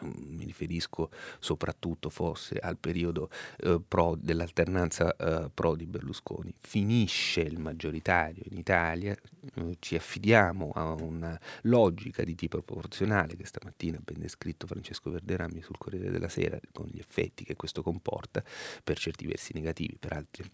[0.02, 1.10] mi riferisco
[1.40, 6.54] soprattutto forse al periodo eh, pro, dell'alternanza eh, pro di Berlusconi.
[6.60, 9.16] Finisce il maggioritario in Italia,
[9.56, 15.10] eh, ci affidiamo a una logica di tipo proporzionale che stamattina ha ben descritto Francesco
[15.10, 18.44] Verderami sul Corriere della Sera con gli effetti che questo comporta,
[18.84, 20.50] per certi versi negativi, per altri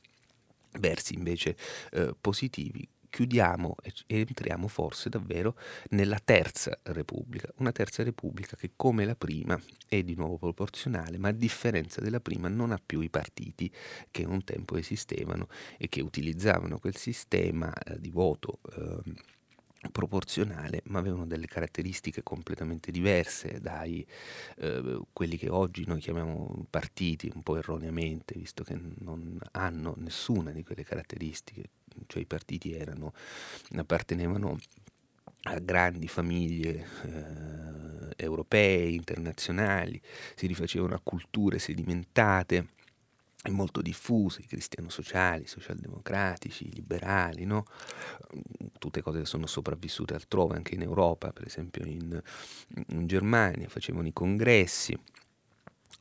[0.80, 1.56] versi invece
[1.92, 3.76] eh, positivi chiudiamo
[4.08, 5.56] e entriamo forse davvero
[5.90, 11.28] nella terza repubblica, una terza repubblica che come la prima è di nuovo proporzionale, ma
[11.28, 13.72] a differenza della prima non ha più i partiti
[14.10, 15.48] che un tempo esistevano
[15.78, 18.60] e che utilizzavano quel sistema eh, di voto.
[18.76, 19.32] Eh,
[19.92, 24.08] proporzionale, ma avevano delle caratteristiche completamente diverse dai
[24.60, 30.52] eh, quelli che oggi noi chiamiamo partiti, un po' erroneamente, visto che non hanno nessuna
[30.52, 31.70] di quelle caratteristiche,
[32.08, 33.14] cioè i partiti erano,
[33.76, 34.58] appartenevano
[35.46, 40.02] a grandi famiglie eh, europee, internazionali,
[40.36, 42.68] si rifacevano a culture sedimentate
[43.52, 47.66] molto diffuse, i cristiano-sociali, i socialdemocratici, i liberali, no?
[48.80, 52.22] tutte cose che sono sopravvissute altrove, anche in Europa, per esempio in,
[52.90, 54.98] in Germania, facevano i congressi,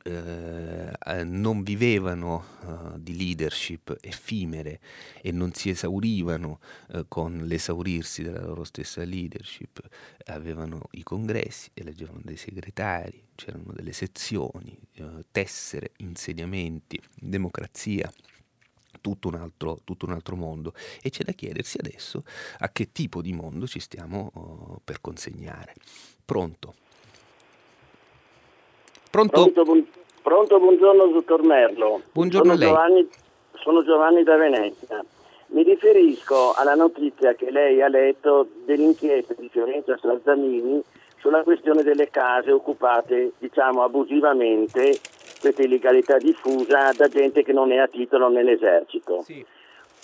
[0.05, 4.81] eh, eh, non vivevano uh, di leadership effimere
[5.21, 9.79] e non si esaurivano uh, con l'esaurirsi della loro stessa leadership,
[10.25, 18.11] avevano i congressi, eleggevano dei segretari, c'erano delle sezioni, uh, tessere, insediamenti, democrazia.
[18.99, 22.23] Tutto un, altro, tutto un, altro, mondo e c'è da chiedersi adesso
[22.59, 25.73] a che tipo di mondo ci stiamo per consegnare.
[26.23, 26.75] Pronto?
[29.13, 29.51] Pronto?
[29.51, 29.85] Pronto,
[30.23, 32.01] pronto buongiorno dottor Merlo.
[32.13, 33.09] Buongiorno sono Giovanni,
[33.53, 35.05] sono Giovanni da Venezia.
[35.49, 40.81] Mi riferisco alla notizia che lei ha letto dell'inchiesta di Fiorenza Salzamini
[41.19, 44.99] sulla questione delle case occupate, diciamo, abusivamente,
[45.39, 49.21] questa illegalità diffusa da gente che non è a titolo nell'esercito.
[49.21, 49.45] Sì.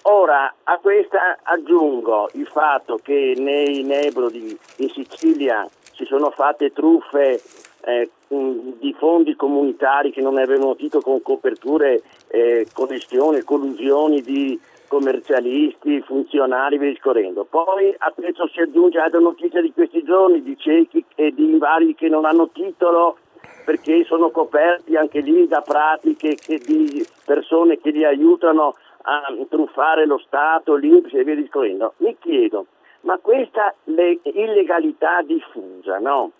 [0.03, 7.41] Ora, a questa aggiungo il fatto che nei Nebrodi in Sicilia si sono fatte truffe
[7.85, 16.01] eh, di fondi comunitari che non avevano titolo con coperture, eh, connessioni, collusioni di commercialisti,
[16.01, 17.45] funzionari, via discorrendo.
[17.45, 21.95] Poi a questo si aggiunge altra notizia di questi giorni di ciechi e di invalidi
[21.95, 23.17] che non hanno titolo
[23.63, 30.17] perché sono coperti anche lì da pratiche di persone che li aiutano a truffare lo
[30.17, 31.93] Stato, l'Inps e via discorrendo.
[31.97, 32.65] Mi chiedo,
[33.01, 36.31] ma questa illegalità diffusa, no?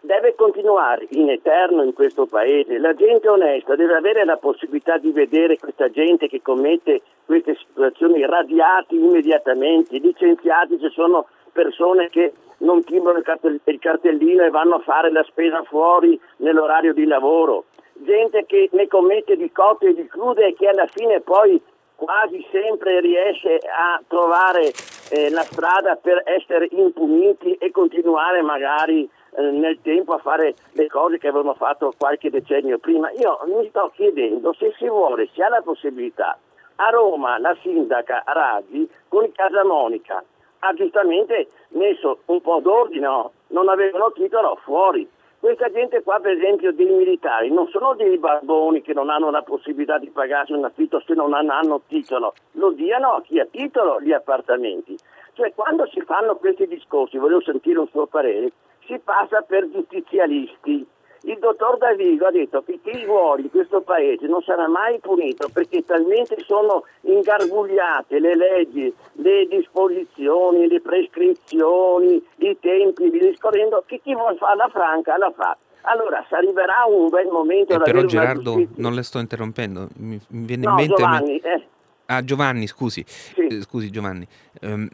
[0.00, 2.78] Deve continuare in eterno in questo paese.
[2.78, 8.24] La gente onesta deve avere la possibilità di vedere questa gente che commette queste situazioni
[8.24, 13.18] radiati immediatamente, licenziati se sono persone che non timbrano
[13.64, 18.86] il cartellino e vanno a fare la spesa fuori nell'orario di lavoro, gente che ne
[18.86, 21.60] commette di cotte e di crude e che alla fine poi
[21.94, 24.72] quasi sempre riesce a trovare
[25.10, 30.86] eh, la strada per essere impuniti e continuare magari eh, nel tempo a fare le
[30.88, 33.10] cose che avevano fatto qualche decennio prima.
[33.12, 36.38] Io mi sto chiedendo se si vuole, si ha la possibilità.
[36.76, 40.24] A Roma la sindaca Raggi con il Casamonica
[40.60, 43.32] ha giustamente messo un po' d'ordine, no?
[43.48, 45.08] non avevano titolo fuori.
[45.38, 49.40] Questa gente qua, per esempio, dei militari, non sono dei barboni che non hanno la
[49.40, 54.02] possibilità di pagarsi un affitto se non hanno titolo, lo diano a chi ha titolo
[54.02, 54.98] gli appartamenti.
[55.32, 58.52] Cioè, quando si fanno questi discorsi, volevo sentire un suo parere,
[58.90, 60.84] si passa per giustizialisti
[61.22, 65.48] Il dottor Davigo ha detto che chi vuole in questo paese non sarà mai punito
[65.52, 74.00] perché talmente sono ingarbugliate le leggi, le disposizioni, le prescrizioni, i tempi, vi discorrendo, che
[74.02, 75.56] chi vuole fare la franca la fa.
[75.82, 80.46] Allora, se arriverà un bel momento eh, Però Gerardo, non le sto interrompendo, mi, mi
[80.46, 80.94] viene no, in mente...
[80.94, 81.66] Giovanni, eh.
[82.06, 83.46] Ah, Giovanni, scusi, sì.
[83.46, 84.26] eh, scusi Giovanni,
[84.62, 84.88] um,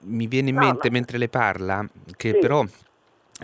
[0.00, 0.94] mi viene in no, mente no.
[0.94, 1.86] mentre le parla
[2.16, 2.38] che sì.
[2.38, 2.64] però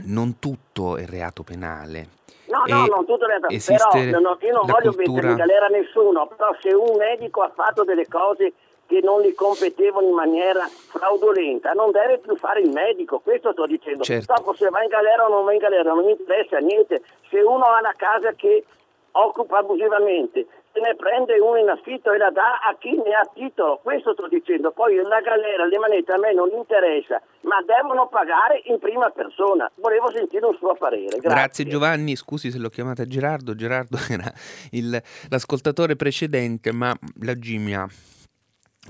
[0.05, 2.09] non tutto è reato penale.
[2.47, 5.13] No, no, non tutto è reato penale, però no, io non voglio cultura...
[5.13, 8.53] mettere in galera nessuno, però se un medico ha fatto delle cose
[8.87, 13.65] che non gli competevano in maniera fraudolenta, non deve più fare il medico, questo sto
[13.65, 14.03] dicendo.
[14.03, 14.35] Certo.
[14.37, 17.03] Dopo se va in galera o non va in galera non mi interessa niente.
[17.31, 18.65] Se uno ha una casa che
[19.13, 23.29] occupa abusivamente, se ne prende uno in affitto e la dà a chi ne ha
[23.33, 24.73] titolo, questo sto dicendo.
[24.73, 29.71] Poi la galera, le manette a me non interessa, ma devono pagare in prima persona.
[29.77, 31.19] Volevo sentire un suo parere.
[31.19, 34.33] Grazie, Grazie Giovanni, scusi se l'ho chiamata Gerardo, Gerardo era
[34.71, 37.87] il, l'ascoltatore precedente, ma la Gimia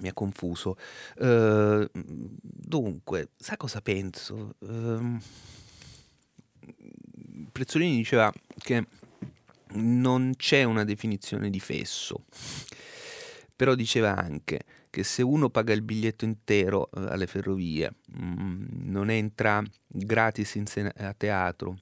[0.00, 0.76] mi ha confuso.
[1.18, 4.54] Uh, dunque, sa cosa penso?
[4.60, 5.18] Uh,
[7.50, 8.86] Prezzolini diceva che
[9.74, 12.24] non c'è una definizione di fesso,
[13.54, 14.60] però diceva anche
[14.90, 20.92] che se uno paga il biglietto intero uh, alle ferrovie, mh, non entra gratis sen-
[20.96, 21.78] a teatro,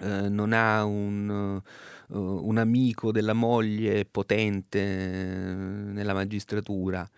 [0.00, 1.62] non ha un
[2.08, 7.08] uh, un amico della moglie potente eh, nella magistratura,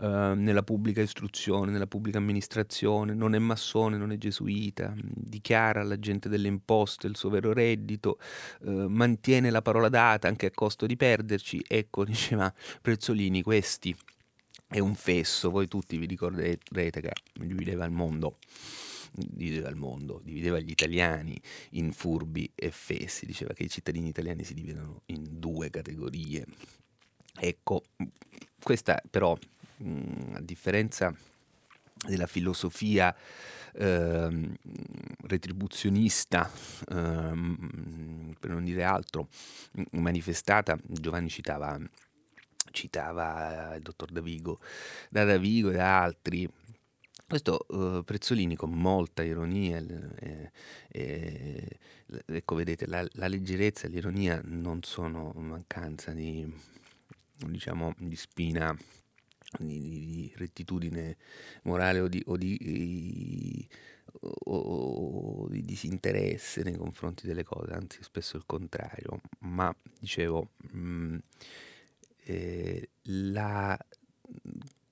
[0.00, 6.28] uh, nella pubblica istruzione, nella pubblica amministrazione, non è massone, non è gesuita, dichiara all'agente
[6.28, 8.18] delle imposte il suo vero reddito,
[8.60, 13.94] uh, mantiene la parola data anche a costo di perderci, ecco, diceva Prezzolini, questi
[14.68, 18.36] è un fesso, voi tutti vi ricorderete che divideva il mondo
[19.14, 21.40] divideva il mondo, divideva gli italiani
[21.70, 26.46] in furbi e fessi, diceva che i cittadini italiani si dividono in due categorie.
[27.38, 27.82] Ecco,
[28.62, 29.36] questa però,
[29.82, 31.14] mh, a differenza
[32.06, 33.14] della filosofia
[33.74, 34.50] eh,
[35.22, 36.50] retribuzionista,
[36.88, 37.56] eh,
[38.38, 39.28] per non dire altro,
[39.92, 41.78] manifestata, Giovanni citava,
[42.70, 44.60] citava il dottor Davigo,
[45.10, 46.48] da Davigo e da altri,
[47.32, 50.50] questo uh, Prezzolini con molta ironia, eh,
[50.88, 51.78] eh,
[52.26, 56.46] ecco vedete, la, la, leggerezza e l'ironia non sono mancanza di,
[57.38, 58.76] diciamo, di spina,
[59.58, 61.16] di, di, rettitudine
[61.62, 63.68] morale o di, o di,
[64.20, 71.16] o di disinteresse nei confronti delle cose, anzi spesso il contrario, ma dicevo, mh, mm,
[72.24, 73.78] eh, la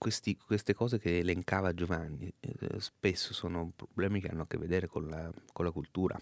[0.01, 4.87] questi, queste cose che elencava Giovanni eh, spesso sono problemi che hanno a che vedere
[4.87, 6.19] con la, con la cultura,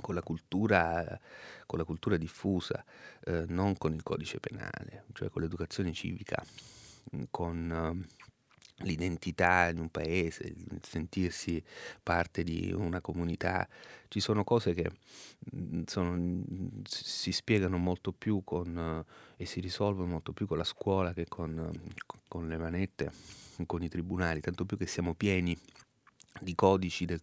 [0.00, 1.20] con la cultura,
[1.66, 2.82] con la cultura diffusa,
[3.26, 6.42] eh, non con il codice penale, cioè con l'educazione civica,
[7.30, 8.04] con...
[8.06, 8.28] Eh,
[8.82, 11.62] l'identità in un paese, il sentirsi
[12.02, 13.68] parte di una comunità,
[14.08, 14.90] ci sono cose che
[15.54, 16.42] mm, sono,
[16.84, 19.04] si spiegano molto più con,
[19.36, 21.70] e si risolvono molto più con la scuola che con,
[22.28, 23.12] con le manette,
[23.66, 25.56] con i tribunali, tanto più che siamo pieni
[26.40, 27.20] di codici, del,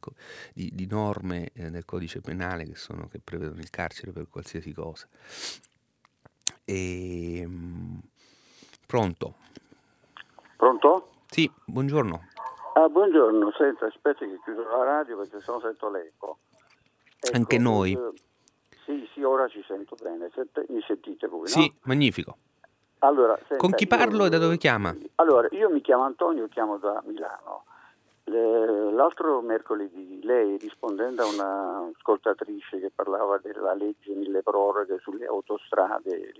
[0.53, 4.73] di, di, norme eh, del codice penale che, sono, che, prevedono il carcere per qualsiasi
[4.73, 5.07] cosa.
[6.63, 8.01] E, ehm,
[8.85, 9.37] pronto?
[10.57, 11.09] Pronto?
[11.27, 12.19] Sì, buongiorno.
[12.73, 16.37] Ah, buongiorno, senta, aspetti che chiudo la radio perché se no sento l'eco.
[17.19, 17.93] Ecco, Anche noi.
[17.93, 18.11] Eh,
[18.83, 20.29] sì, sì, ora ci sento bene.
[20.33, 21.47] Sente, mi sentite voi?
[21.47, 21.79] Sì, no?
[21.83, 22.37] magnifico.
[22.99, 24.95] Allora, senta, Con chi parlo io, e da dove chiama?
[25.15, 27.65] Allora, io mi chiamo Antonio, chiamo da Milano.
[28.29, 36.33] L'altro mercoledì lei rispondendo a un'ascoltatrice che parlava della legge mille proroghe sulle autostrade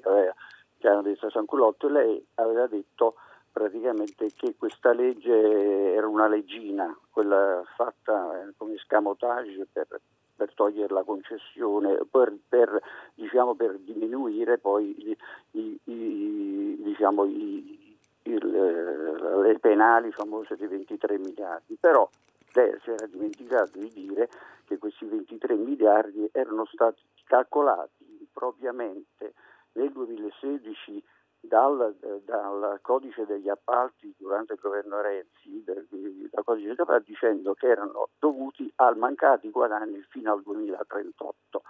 [0.80, 3.16] che hanno detto San Culotto, lei aveva detto
[3.58, 10.00] praticamente che questa legge era una leggina, quella fatta eh, come scamotage per,
[10.36, 12.80] per togliere la concessione, per, per,
[13.16, 15.18] diciamo, per diminuire poi i,
[15.60, 21.78] i, i, diciamo, il, le penali famose di 23 miliardi.
[21.80, 22.08] Però
[22.54, 24.30] lei si era dimenticato di dire
[24.66, 29.34] che questi 23 miliardi erano stati calcolati impropriamente
[29.74, 31.04] nel 2016
[31.40, 35.88] dal, dal, codice degli appalti durante il governo Renzi, del,
[36.32, 41.62] dal codice degli appalti, dicendo che erano dovuti al mancati guadagni fino al 2038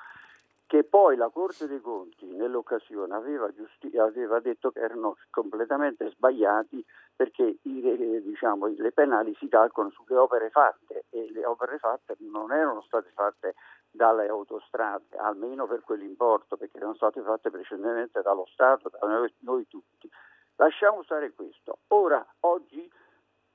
[0.68, 6.86] che poi la Corte dei Conti nell'occasione aveva, giusti- aveva detto che erano completamente sbagliati
[7.16, 12.52] perché i, diciamo, le penali si calcolano sulle opere fatte e le opere fatte non
[12.52, 13.56] erano state fatte
[13.90, 19.68] dalle autostrade, almeno per quell'importo, perché erano state fatte precedentemente dallo Stato, da noi, noi
[19.68, 20.10] tutti.
[20.56, 21.80] Lasciamo stare questo.
[21.90, 22.90] Ora, oggi,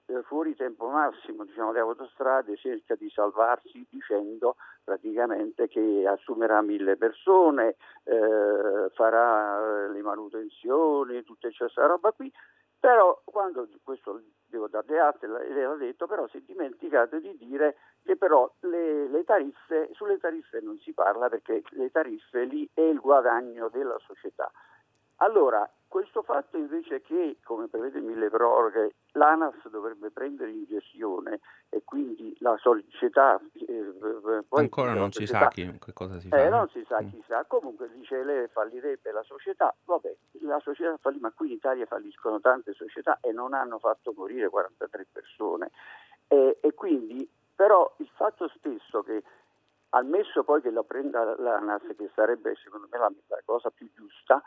[0.06, 6.96] eh, fuori tempo massimo, diciamo, le autostrade cerca di salvarsi dicendo praticamente che assumerà mille
[6.96, 12.32] persone, eh, farà le manutenzioni, tutta questa roba qui,
[12.82, 17.76] però quando, questo devo darle atti, lei l'ha detto, però si è dimenticato di dire
[18.02, 22.80] che però le, le, tariffe, sulle tariffe non si parla perché le tariffe lì è
[22.80, 24.50] il guadagno della società.
[25.18, 31.82] Allora, questo fatto invece che, come prevede mille proroghe, l'ANAS dovrebbe prendere in gestione e
[31.84, 33.38] quindi la società...
[33.52, 36.42] Eh, poi Ancora non si sa chi, che cosa si fa.
[36.42, 37.08] Eh, non si sa mm.
[37.10, 41.56] chi sa, comunque dice lei fallirebbe la società, vabbè, la società fallì, ma qui in
[41.56, 45.72] Italia falliscono tante società e non hanno fatto morire 43 persone.
[46.26, 49.22] E, e quindi, però il fatto stesso che
[49.90, 54.42] ammesso poi che lo prenda l'ANAS, che sarebbe secondo me la, la cosa più giusta,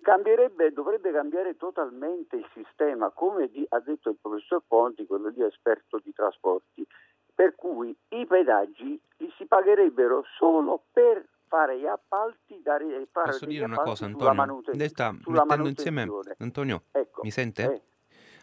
[0.00, 6.00] Cambierebbe, dovrebbe cambiare totalmente il sistema, come ha detto il professor Ponti, quello lì esperto
[6.02, 6.86] di trasporti,
[7.34, 13.46] per cui i pedaggi li si pagherebbero solo per fare gli appalti, dare, fare Posso
[13.46, 14.62] dire una cosa, Antonio?
[14.72, 17.72] Lei sta mettendo insieme, Antonio, ecco, mi sente?
[17.72, 17.82] Eh,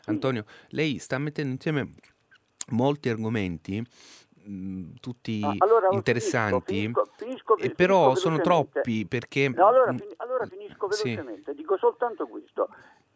[0.06, 1.90] Antonio, lei sta mettendo insieme
[2.72, 3.84] molti argomenti
[4.50, 9.48] Mm, tutti ah, allora, interessanti, finisco, finisco, finisco, però sono troppi perché...
[9.50, 11.58] No, allora, fin- allora, finisco velocemente, sì.
[11.58, 12.70] dico soltanto questo.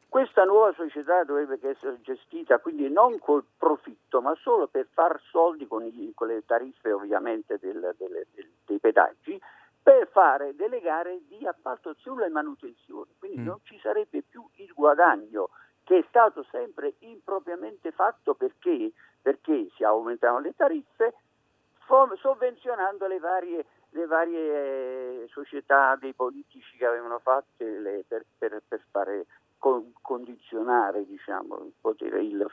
[0.08, 5.68] Questa nuova società dovrebbe essere gestita quindi non col profitto, ma solo per far soldi
[5.68, 9.40] con, i, con le tariffe ovviamente del, del, del, dei pedaggi,
[9.84, 13.12] per fare delle gare di appalto sulle manutenzioni.
[13.20, 13.46] Quindi mm.
[13.46, 15.50] non ci sarebbe più il guadagno
[15.88, 18.92] che è stato sempre impropriamente fatto perché,
[19.28, 21.14] perché si aumentano le tariffe
[22.22, 28.62] sovvenzionando le varie, le varie eh, società dei politici che avevano fatto le, per, per,
[28.66, 29.26] per, fare
[29.58, 32.46] con, condizionare diciamo, il, potere, il,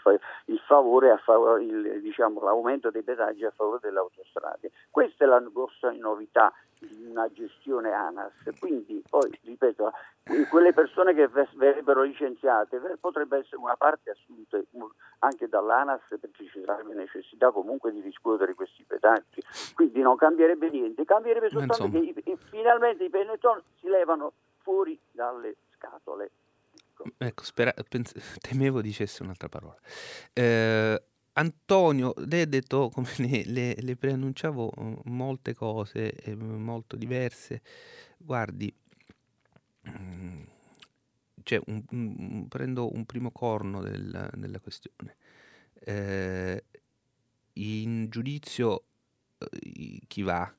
[0.47, 4.73] il, favore a favore, il, diciamo, l'aumento dei pedaggi a favore delle autostrade.
[4.91, 6.53] Questa è la grossa novità
[7.07, 8.33] una gestione ANAS.
[8.59, 9.93] Quindi poi, ripeto,
[10.51, 14.61] quelle persone che verrebbero licenziate potrebbe essere una parte assunta
[15.21, 19.43] anche dall'ANAS perché ci sarebbe necessità comunque di discutere questi pedaggi.
[19.75, 22.21] Quindi non cambierebbe niente, cambierebbe soltanto Insomma.
[22.21, 26.31] che i, finalmente i Benetton si levano fuori dalle scatole.
[26.95, 29.77] Ecco, ecco spera, pens- temevo dicesse un'altra parola.
[30.33, 31.03] Eh,
[31.37, 33.09] Antonio, lei ha detto, come
[33.47, 37.63] le, le, preannunciavo, mm, molte cose eh, molto diverse.
[38.19, 38.73] Guardi,
[41.43, 45.17] cioè un, un, prendo un primo corno del, della questione.
[45.81, 46.65] Eh,
[47.55, 48.85] in giudizio
[49.39, 50.53] eh, chi va?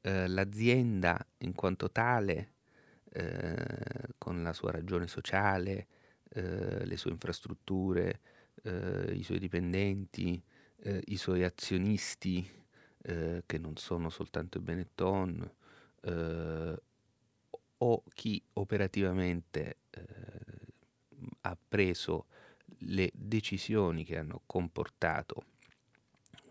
[0.00, 2.52] Eh, l'azienda in quanto tale,
[4.16, 5.86] con la sua ragione sociale,
[6.30, 8.20] le sue infrastrutture,
[8.68, 10.42] eh, i suoi dipendenti,
[10.82, 12.48] eh, i suoi azionisti,
[13.02, 15.50] eh, che non sono soltanto i Benetton,
[16.02, 16.82] eh,
[17.80, 20.02] o chi operativamente eh,
[21.42, 22.26] ha preso
[22.82, 25.44] le decisioni che hanno comportato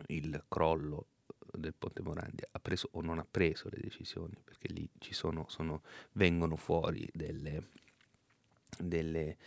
[0.07, 1.07] il crollo
[1.51, 5.45] del Ponte Morandi ha preso o non ha preso le decisioni, perché lì ci sono,
[5.49, 5.81] sono
[6.13, 7.69] vengono fuori delle,
[8.77, 9.37] delle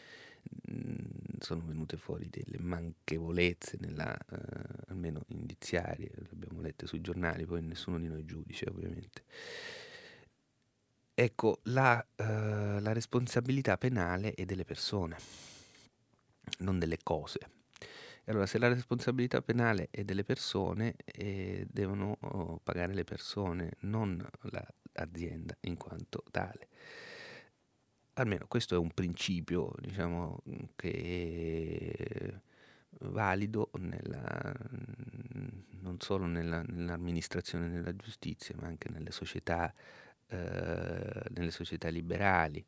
[1.41, 4.37] sono venute fuori delle manchevolezze, nella, uh,
[4.89, 9.25] almeno indiziarie, le abbiamo lette sui giornali, poi nessuno di noi giudice ovviamente.
[11.15, 12.23] Ecco, la, uh,
[12.81, 15.17] la responsabilità penale è delle persone,
[16.59, 17.39] non delle cose.
[18.27, 24.25] Allora, se la responsabilità penale è delle persone, eh, devono oh, pagare le persone, non
[24.93, 26.69] l'azienda in quanto tale
[28.15, 30.43] almeno questo è un principio diciamo,
[30.77, 32.41] che è
[33.01, 34.55] valido nella,
[35.81, 39.73] non solo nella, nell'amministrazione della giustizia, ma anche nelle società,
[40.29, 42.65] eh, nelle società liberali.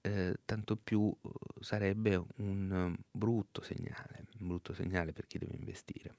[0.00, 1.12] Eh, tanto più
[1.60, 6.14] sarebbe un brutto segnale, un brutto segnale per chi deve investire.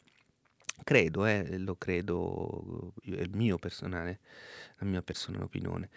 [0.83, 4.19] Credo, eh, lo credo, è mio personale,
[4.77, 5.89] la mia personale opinione,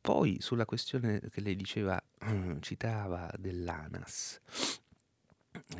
[0.00, 2.02] poi sulla questione che lei diceva,
[2.60, 4.40] citava dell'ANAS.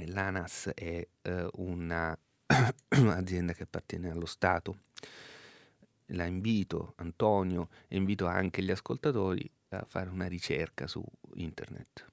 [0.07, 2.17] L'ANAS è eh, un'azienda
[3.55, 4.79] che appartiene allo Stato.
[6.13, 11.03] La invito, Antonio, e invito anche gli ascoltatori a fare una ricerca su
[11.35, 12.11] internet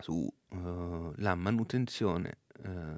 [0.00, 2.96] sulla uh, manutenzione uh,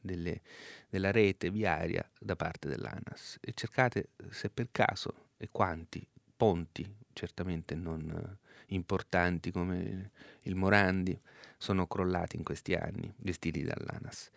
[0.00, 0.40] delle,
[0.88, 6.06] della rete viaria da parte dell'ANAS e cercate se per caso e quanti
[6.36, 10.10] ponti, certamente non eh, importanti come
[10.42, 11.18] il Morandi,
[11.56, 14.30] sono crollati in questi anni, gestiti dall'ANAS.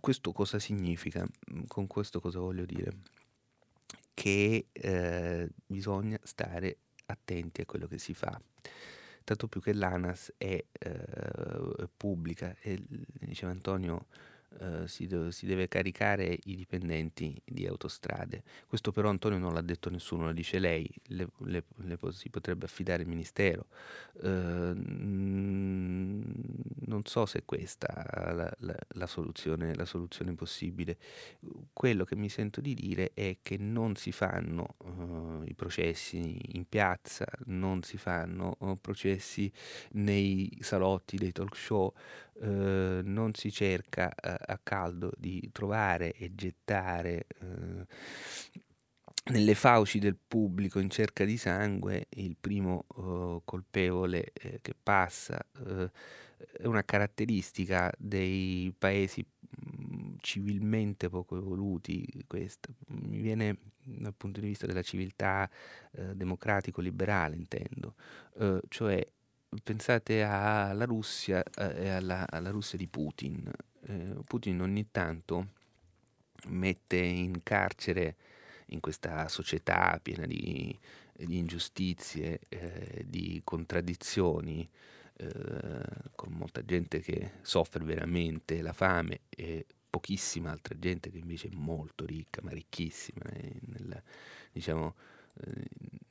[0.00, 1.26] Questo cosa significa?
[1.66, 2.92] Con questo cosa voglio dire?
[4.14, 8.40] Che eh, bisogna stare attenti a quello che si fa
[9.28, 12.82] tanto più che l'ANAS è eh, pubblica e
[13.20, 14.06] diceva Antonio
[14.60, 18.42] eh, si, de- si, deve caricare i dipendenti di autostrade.
[18.66, 22.64] Questo però Antonio non l'ha detto nessuno, lo dice lei, le, le, le, si potrebbe
[22.64, 23.66] affidare il Ministero.
[24.22, 24.72] Eh,
[26.88, 30.96] non so se questa è la, la, la, soluzione, la soluzione possibile.
[31.72, 36.66] Quello che mi sento di dire è che non si fanno uh, i processi in
[36.68, 39.50] piazza, non si fanno uh, processi
[39.92, 41.92] nei salotti dei talk show,
[42.40, 47.86] eh, non si cerca eh, a caldo di trovare e gettare eh,
[49.32, 55.44] nelle fauci del pubblico in cerca di sangue il primo uh, colpevole eh, che passa.
[56.52, 62.70] È una caratteristica dei paesi mh, civilmente poco evoluti questa.
[62.88, 63.58] Mi viene
[63.96, 65.48] dal punto di vista della civiltà
[65.92, 67.94] uh, democratico-liberale, intendo,
[68.68, 69.04] cioè
[69.62, 73.50] pensate alla Russia eh, e alla, alla, Russia di Putin.
[73.86, 75.48] Eh, Putin ogni tanto
[76.48, 78.16] mette in carcere
[78.66, 80.76] in questa società piena di,
[81.12, 84.68] di ingiustizie, eh, di contraddizioni,
[85.16, 85.82] eh,
[86.14, 91.54] con molta gente che soffre veramente la fame e pochissima altra gente che invece è
[91.54, 94.02] molto ricca, ma ricchissima, eh, nel,
[94.52, 94.94] diciamo,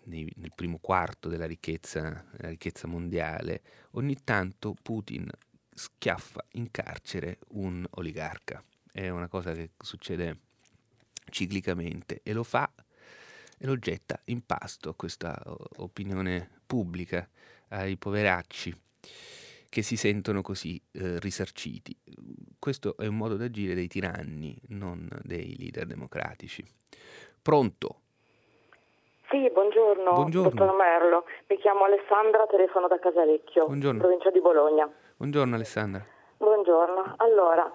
[0.06, 3.62] nei, nel primo quarto della ricchezza, della ricchezza mondiale,
[3.92, 5.30] ogni tanto Putin
[5.74, 8.64] schiaffa in carcere un oligarca.
[8.92, 10.40] È una cosa che succede
[11.30, 12.72] ciclicamente e lo fa
[13.60, 15.40] e lo getta in pasto a questa
[15.78, 17.28] opinione pubblica,
[17.70, 18.76] ai poveracci
[19.70, 21.96] che si sentono così eh, risarciti.
[22.60, 26.64] Questo è un modo d'agire dei tiranni, non dei leader democratici.
[27.42, 28.02] Pronto?
[29.30, 30.50] Sì, buongiorno, buongiorno.
[30.50, 31.26] dottor Merlo.
[31.48, 34.00] Mi chiamo Alessandra, telefono da Casalecchio, buongiorno.
[34.00, 34.90] provincia di Bologna.
[35.18, 36.06] Buongiorno Alessandra.
[36.38, 37.16] Buongiorno.
[37.18, 37.70] Allora,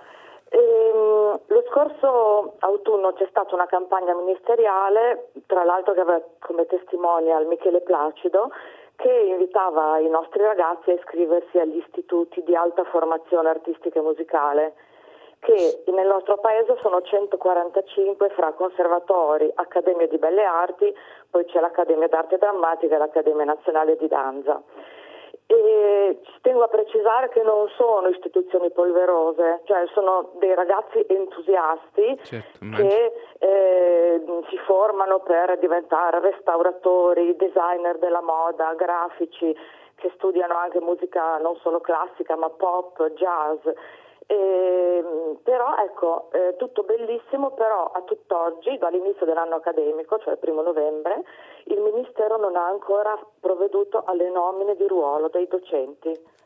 [0.48, 7.46] ehm, lo scorso autunno c'è stata una campagna ministeriale, tra l'altro che aveva come testimonial
[7.46, 8.50] Michele Placido,
[8.96, 14.74] che invitava i nostri ragazzi a iscriversi agli istituti di alta formazione artistica e musicale
[15.42, 20.94] che nel nostro paese sono 145 fra conservatori, accademie di belle arti,
[21.28, 24.62] poi c'è l'Accademia d'arte drammatica e l'Accademia nazionale di danza.
[25.52, 32.18] E ci tengo a precisare che non sono istituzioni polverose, cioè sono dei ragazzi entusiasti
[32.22, 39.54] certo, che eh, si formano per diventare restauratori, designer della moda, grafici,
[39.96, 43.60] che studiano anche musica non solo classica ma pop, jazz
[44.26, 45.04] e,
[45.42, 51.22] però ecco, eh, tutto bellissimo, però a tutt'oggi, dall'inizio dell'anno accademico, cioè il primo novembre,
[51.64, 56.40] il Ministero non ha ancora provveduto alle nomine di ruolo dei docenti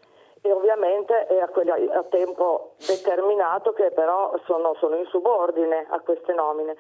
[0.47, 6.01] e ovviamente è a, quelli a tempo determinato che però sono, sono in subordine a
[6.01, 6.77] queste nomine,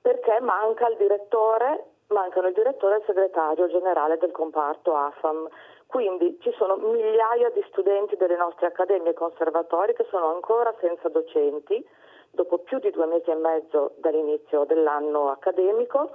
[0.00, 5.48] perché manca il direttore, mancano il direttore e il segretario generale del comparto AFAM.
[5.88, 11.08] Quindi ci sono migliaia di studenti delle nostre accademie e conservatori che sono ancora senza
[11.08, 11.82] docenti,
[12.30, 16.10] dopo più di due mesi e mezzo dall'inizio dell'anno accademico,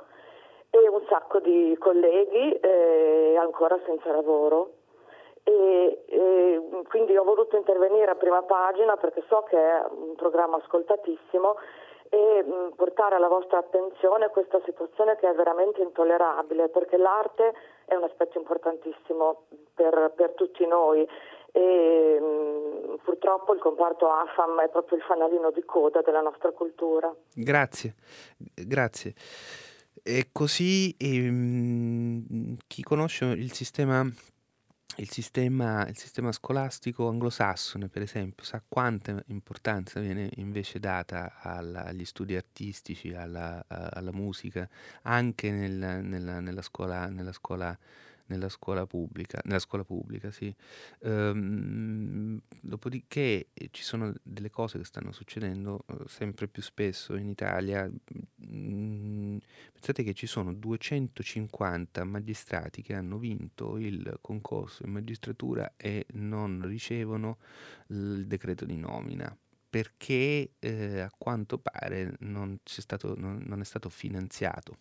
[0.69, 4.73] e un sacco di colleghi eh, ancora senza lavoro.
[5.43, 10.57] E, e, quindi ho voluto intervenire a prima pagina perché so che è un programma
[10.57, 11.55] ascoltatissimo
[12.09, 17.53] e mh, portare alla vostra attenzione questa situazione che è veramente intollerabile perché l'arte
[17.85, 21.07] è un aspetto importantissimo per, per tutti noi
[21.51, 27.13] e mh, purtroppo il comparto AFAM è proprio il fanalino di coda della nostra cultura.
[27.33, 27.95] Grazie,
[28.37, 29.13] grazie.
[30.01, 34.03] E così ehm, chi conosce il sistema
[34.97, 41.85] il sistema, il sistema scolastico anglosassone, per esempio, sa quanta importanza viene invece data alla,
[41.85, 44.69] agli studi artistici, alla, alla musica,
[45.03, 47.77] anche nel, nella, nella, scuola, nella scuola
[48.27, 50.53] nella scuola pubblica, nella scuola pubblica sì.
[51.01, 57.27] Ehm, dopodiché eh, ci sono delle cose che stanno succedendo eh, sempre più spesso in
[57.27, 57.89] Italia.
[58.51, 59.37] Mm,
[59.73, 66.61] pensate che ci sono 250 magistrati che hanno vinto il concorso in magistratura e non
[66.65, 67.37] ricevono
[67.87, 69.35] il decreto di nomina.
[69.73, 74.77] perché eh, a quanto pare non, stato, non, non è stato finanziato.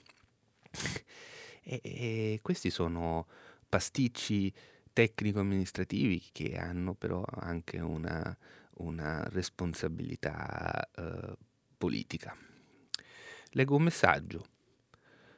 [1.62, 3.26] E, e questi sono
[3.68, 4.52] pasticci
[4.92, 8.36] tecnico-amministrativi che hanno però anche una,
[8.78, 11.36] una responsabilità eh,
[11.78, 12.36] politica.
[13.50, 14.46] Leggo un messaggio.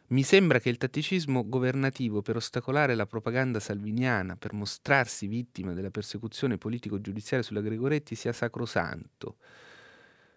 [0.08, 5.90] Mi sembra che il tatticismo governativo per ostacolare la propaganda salviniana, per mostrarsi vittima della
[5.90, 9.38] persecuzione politico-giudiziaria sulla Gregoretti sia sacrosanto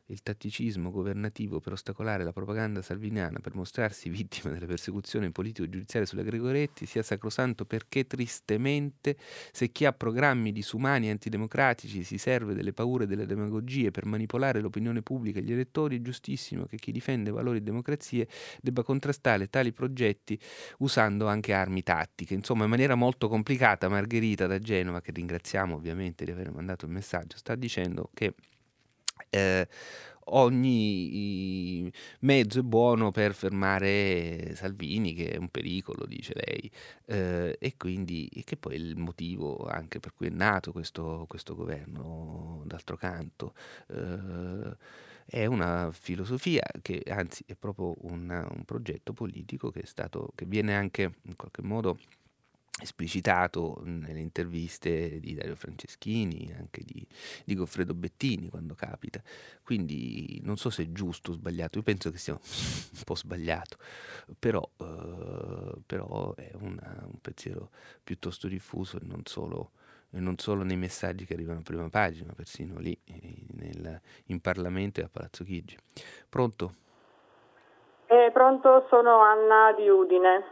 [0.08, 6.24] il tatticismo governativo per ostacolare la propaganda salviniana per mostrarsi vittima delle persecuzioni politico-giudiziarie sulla
[6.24, 9.18] Gregoretti sia sacrosanto perché tristemente
[9.52, 14.06] se chi ha programmi disumani e antidemocratici si serve delle paure e delle demagogie per
[14.06, 18.28] manipolare l'opinione pubblica e gli elettori è giustissimo che chi difende valori e democrazie
[18.62, 20.40] debba contrastare tali progetti
[20.80, 22.34] usando anche armi tattiche.
[22.34, 26.92] Insomma, in maniera molto complicata Margherita da Genova, che ringraziamo ovviamente di aver mandato il
[26.92, 28.34] messaggio, sta dicendo che
[29.30, 29.68] eh,
[30.30, 31.92] ogni
[32.22, 36.72] mezzo è buono per fermare Salvini, che è un pericolo, dice lei,
[37.06, 41.56] eh, e quindi che poi è il motivo anche per cui è nato questo, questo
[41.56, 43.54] governo, d'altro canto.
[43.88, 44.76] Eh,
[45.30, 50.74] è una filosofia che anzi è proprio una, un progetto politico che, stato, che viene
[50.76, 52.00] anche in qualche modo
[52.80, 57.06] esplicitato nelle interviste di Dario Franceschini, anche di,
[57.44, 59.20] di, Goffredo Bettini quando capita.
[59.64, 62.40] Quindi non so se è giusto o sbagliato, io penso che sia un
[63.04, 63.78] po' sbagliato,
[64.38, 67.70] però, eh, però è una, un pensiero
[68.04, 69.72] piuttosto diffuso e non, solo,
[70.12, 72.96] e non solo nei messaggi che arrivano a prima pagina, ma persino lì
[73.54, 75.76] nel, in Parlamento e a Palazzo Chigi.
[76.30, 76.76] Pronto?
[78.06, 80.44] Eh, pronto, sono Anna di Udine.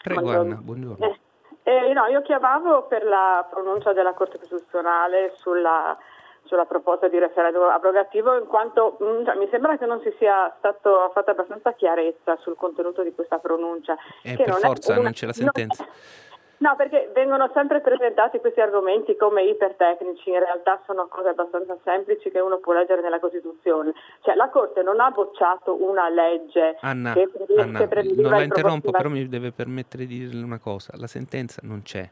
[0.00, 0.52] Prego buongiorno.
[0.52, 1.04] Anna, buongiorno.
[1.04, 1.23] Eh.
[1.66, 5.96] Eh, no, io chiamavo per la pronuncia della Corte Costituzionale sulla,
[6.44, 10.54] sulla proposta di referendum abrogativo in quanto mm, cioè, mi sembra che non si sia
[10.58, 13.96] stato fatta abbastanza chiarezza sul contenuto di questa pronuncia.
[14.22, 15.84] Eh, per non forza, una, non c'è la sentenza.
[16.33, 16.33] Non,
[16.64, 22.30] No, perché vengono sempre presentati questi argomenti come ipertecnici, in realtà sono cose abbastanza semplici
[22.30, 23.92] che uno può leggere nella Costituzione.
[24.22, 27.28] Cioè la Corte non ha bocciato una legge Anna, che,
[27.58, 31.60] Anna, che non la interrompo, però mi deve permettere di dire una cosa, la sentenza
[31.64, 32.08] non c'è.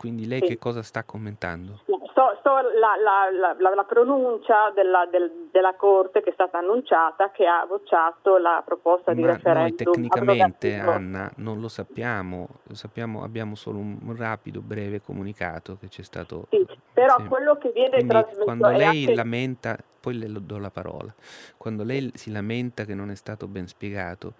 [0.00, 0.46] Quindi lei sì.
[0.46, 1.80] che cosa sta commentando?
[1.84, 7.30] Sto, sto la, la, la, la, pronuncia della, del, della, Corte che è stata annunciata
[7.32, 9.62] che ha bocciato la proposta di Ma referendum.
[9.62, 15.88] Noi tecnicamente, Anna, non lo sappiamo, lo sappiamo, abbiamo solo un rapido, breve comunicato che
[15.88, 16.46] c'è stato.
[16.48, 17.26] Sì, però sì.
[17.26, 19.14] quello che viene Quindi, trasmesso quando lei anche...
[19.14, 21.12] lamenta, poi le do la parola,
[21.58, 24.32] quando lei si lamenta che non è stato ben spiegato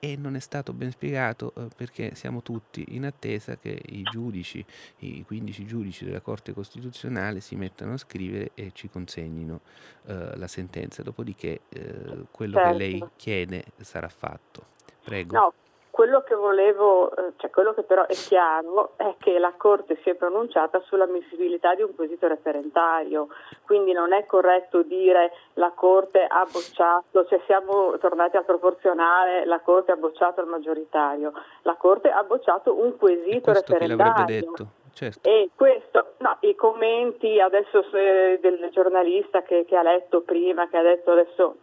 [0.00, 4.64] e non è stato ben spiegato eh, perché siamo tutti in attesa che i giudici,
[4.98, 9.60] i 15 giudici della Corte Costituzionale si mettano a scrivere e ci consegnino
[10.06, 12.70] eh, la sentenza, dopodiché eh, quello certo.
[12.70, 14.76] che lei chiede sarà fatto.
[15.02, 15.36] Prego.
[15.36, 15.54] No,
[15.90, 20.10] quello che volevo, eh, cioè quello che però è chiaro è che la Corte si
[20.10, 23.28] è pronunciata sull'ammissibilità di un quesito referentario,
[23.64, 29.60] quindi non è corretto dire la Corte ha bocciato, cioè siamo tornati al proporzionale, la
[29.60, 31.32] Corte ha bocciato il maggioritario,
[31.62, 34.52] la Corte ha bocciato un quesito referentario.
[34.92, 35.28] Certo.
[35.28, 40.82] E questo, no, i commenti adesso del giornalista che, che ha letto prima, che ha
[40.82, 41.56] detto adesso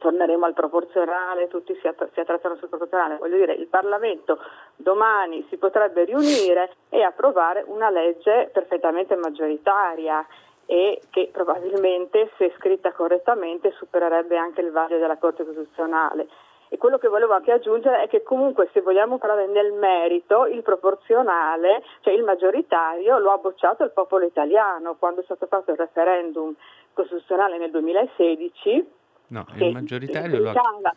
[0.00, 4.38] torneremo al proporzionale, tutti si, att- si attrezzano sul proporzionale, voglio dire il Parlamento
[4.74, 10.26] domani si potrebbe riunire e approvare una legge perfettamente maggioritaria
[10.64, 16.28] e che probabilmente se scritta correttamente supererebbe anche il vaglio della Corte Costituzionale.
[16.72, 20.62] E quello che volevo anche aggiungere è che comunque se vogliamo parlare nel merito, il
[20.62, 25.76] proporzionale, cioè il maggioritario, lo ha bocciato il popolo italiano quando è stato fatto il
[25.76, 26.54] referendum
[26.92, 28.98] costituzionale nel 2016
[29.30, 30.96] No, il maggioritario implicava, lo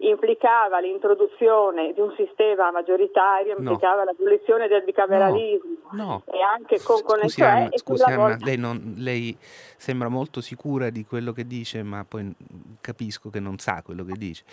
[0.00, 4.04] implicava l'introduzione di un sistema maggioritario, implicava no.
[4.04, 6.22] l'abolizione del bicameralismo no.
[6.26, 9.36] e anche con scusi, Anna, scusi Anna lei, non, lei,
[9.76, 12.32] sembra molto sicura di quello che dice, ma poi
[12.80, 14.44] capisco che non sa quello che dice.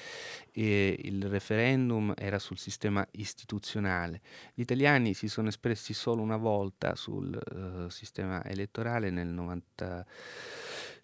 [0.52, 4.22] E il referendum era sul sistema istituzionale.
[4.54, 10.06] Gli italiani si sono espressi solo una volta sul uh, sistema elettorale nel 90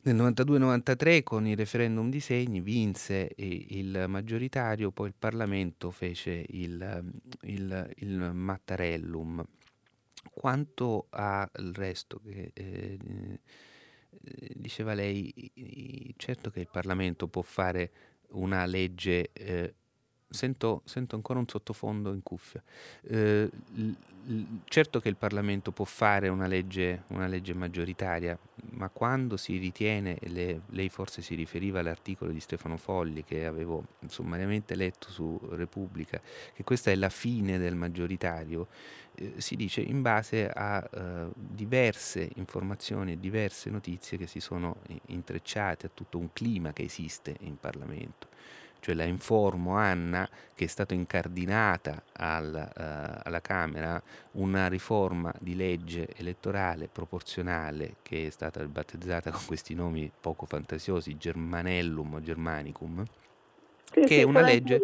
[0.04, 7.04] nel 92-93 con il referendum di segni vinse il maggioritario, poi il Parlamento fece il,
[7.42, 9.44] il, il Mattarellum.
[10.34, 12.98] Quanto al resto, che, eh,
[14.56, 15.34] diceva lei,
[16.18, 17.92] certo che il Parlamento può fare
[18.30, 19.76] una legge eh,
[20.32, 22.64] sento, sento, ancora un sottofondo in cuffia.
[23.04, 23.50] Eh,
[24.66, 28.38] certo che il Parlamento può fare una legge, una legge maggioritaria,
[28.72, 33.86] ma quando si ritiene, le, lei forse si riferiva all'articolo di Stefano Folli che avevo
[34.08, 36.22] sommariamente letto su Repubblica,
[36.54, 38.68] che questa è la fine del maggioritario,
[39.16, 44.78] eh, si dice in base a eh, diverse informazioni e diverse notizie che si sono
[45.08, 48.31] intrecciate a tutto un clima che esiste in Parlamento
[48.82, 54.02] cioè la informo Anna che è stata incardinata al, uh, alla Camera
[54.32, 61.16] una riforma di legge elettorale proporzionale che è stata battezzata con questi nomi poco fantasiosi,
[61.16, 63.06] Germanellum o Germanicum,
[63.92, 64.82] sì, che sì, è una legge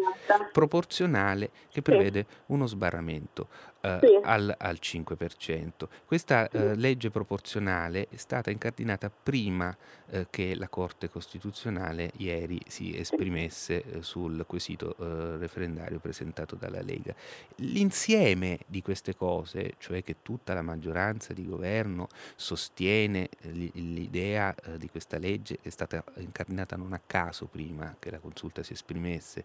[0.51, 2.35] proporzionale che prevede sì.
[2.47, 3.47] uno sbarramento
[3.81, 5.69] eh, al, al, 5%.
[6.05, 9.75] Questa eh, legge proporzionale è stata incardinata prima
[10.09, 16.81] eh, che la Corte Costituzionale ieri si esprimesse eh, sul quesito eh, referendario presentato dalla
[16.81, 17.13] Lega.
[17.57, 24.89] L'insieme di queste cose, cioè che tutta la maggioranza di governo sostiene l'idea eh, di
[24.89, 29.43] questa legge, che è stata incardinata non a caso prima che la consulta si esprimesse,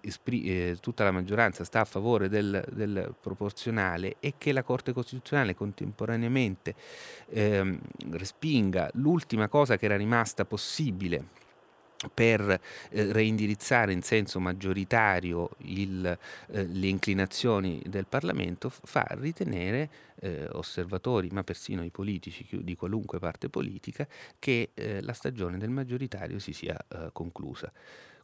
[0.00, 4.92] espri- tutta la maggioranza sta a favore del, del proporzionale costituzionale e che la Corte
[4.92, 6.74] Costituzionale contemporaneamente
[7.30, 7.78] ehm,
[8.10, 11.46] respinga l'ultima cosa che era rimasta possibile
[12.14, 19.90] per eh, reindirizzare in senso maggioritario il, eh, le inclinazioni del Parlamento fa ritenere
[20.20, 24.06] eh, osservatori, ma persino i politici di qualunque parte politica,
[24.38, 27.72] che eh, la stagione del maggioritario si sia eh, conclusa.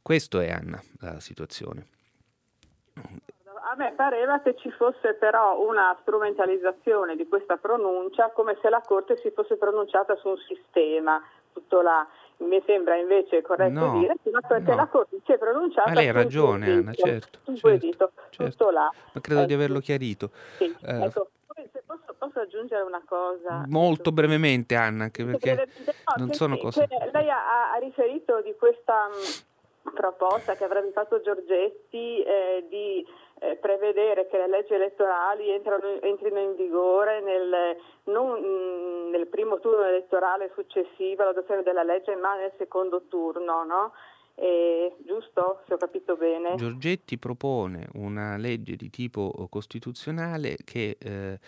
[0.00, 1.86] Questo è Anna la situazione
[3.74, 8.80] a me pareva che ci fosse però una strumentalizzazione di questa pronuncia come se la
[8.80, 11.20] Corte si fosse pronunciata su un sistema,
[11.52, 12.06] tutto là.
[12.36, 14.76] Mi sembra invece corretto no, dire perché no.
[14.76, 17.38] la Corte si è pronunciata Ma lei ha ragione, Anna, certo.
[17.54, 18.50] Certo, certo.
[18.50, 18.90] tutto là.
[19.12, 20.30] Ma credo eh, di averlo chiarito.
[20.56, 21.28] Sì, eh, ecco.
[21.86, 23.64] Posso, posso, aggiungere una cosa?
[23.68, 26.86] Molto brevemente, Anna, anche perché no, non che, sono cose...
[27.12, 33.06] lei ha, ha, riferito di questa mh, proposta che avrebbe fatto Giorgetti eh, di
[33.50, 39.60] eh, prevedere che le leggi elettorali entrano, entrino in vigore nel, non mh, nel primo
[39.60, 43.92] turno elettorale successivo all'adozione della legge, ma nel secondo turno, no?
[44.36, 45.60] Eh, giusto?
[45.66, 46.56] Se ho capito bene.
[46.56, 51.38] Giorgetti propone una legge di tipo costituzionale che eh,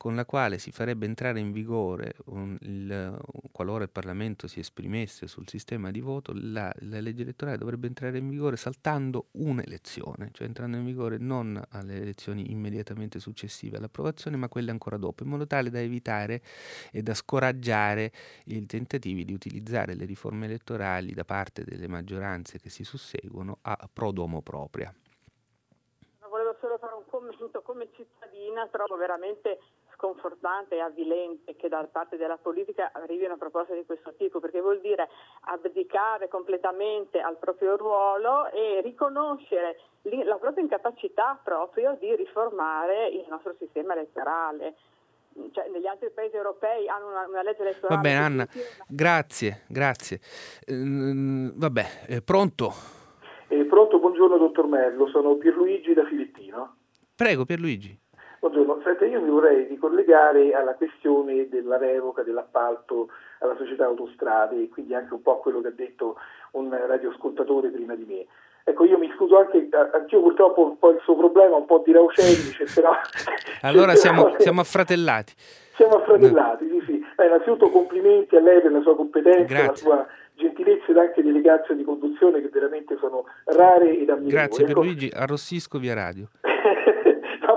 [0.00, 3.20] con la quale si farebbe entrare in vigore, un, il,
[3.52, 8.16] qualora il Parlamento si esprimesse sul sistema di voto, la, la, legge elettorale dovrebbe entrare
[8.16, 14.48] in vigore saltando un'elezione, cioè entrando in vigore non alle elezioni immediatamente successive all'approvazione, ma
[14.48, 16.40] quelle ancora dopo, in modo tale da evitare
[16.90, 18.10] e da scoraggiare
[18.46, 23.76] i tentativi di utilizzare le riforme elettorali da parte delle maggioranze che si susseguono a
[23.92, 24.90] pro domo propria.
[26.26, 29.58] Volevo solo fare un commento come cittadina, trovo veramente
[30.00, 34.62] sconfortante e avvilente che da parte della politica arrivi una proposta di questo tipo, perché
[34.62, 35.08] vuol dire
[35.42, 39.76] abdicare completamente al proprio ruolo e riconoscere
[40.24, 44.74] la propria incapacità proprio di riformare il nostro sistema elettorale.
[45.52, 47.94] Cioè, negli altri paesi europei hanno una, una legge elettorale.
[47.94, 48.48] Va bene, Anna,
[48.88, 50.18] grazie, grazie.
[50.66, 52.72] Uh, vabbè, eh, pronto?
[53.48, 56.76] Eh, pronto, buongiorno dottor Merlo, sono Pierluigi da Filippino.
[57.14, 58.08] Prego, Pierluigi.
[58.40, 63.10] Buongiorno, senta, io mi vorrei ricollegare alla questione della revoca dell'appalto
[63.40, 66.16] alla società autostrade e quindi anche un po' a quello che ha detto
[66.52, 68.26] un radioascoltatore prima di me.
[68.64, 71.92] Ecco, io mi scuso anche, anch'io purtroppo un po' il suo problema, un po' di
[71.92, 72.92] raucellice, però...
[73.60, 75.34] allora siamo, siamo, affratellati.
[75.74, 77.04] Siamo affratellati, sì, sì.
[77.16, 79.66] Eh, innanzitutto complimenti a lei per la sua competenza, Grazie.
[79.66, 80.06] la sua
[80.40, 84.28] gentilezza ed anche l'eleganza di conduzione che veramente sono rare ed ammirevoli.
[84.28, 84.80] Grazie ecco.
[84.80, 86.26] Luigi, arrossisco via radio.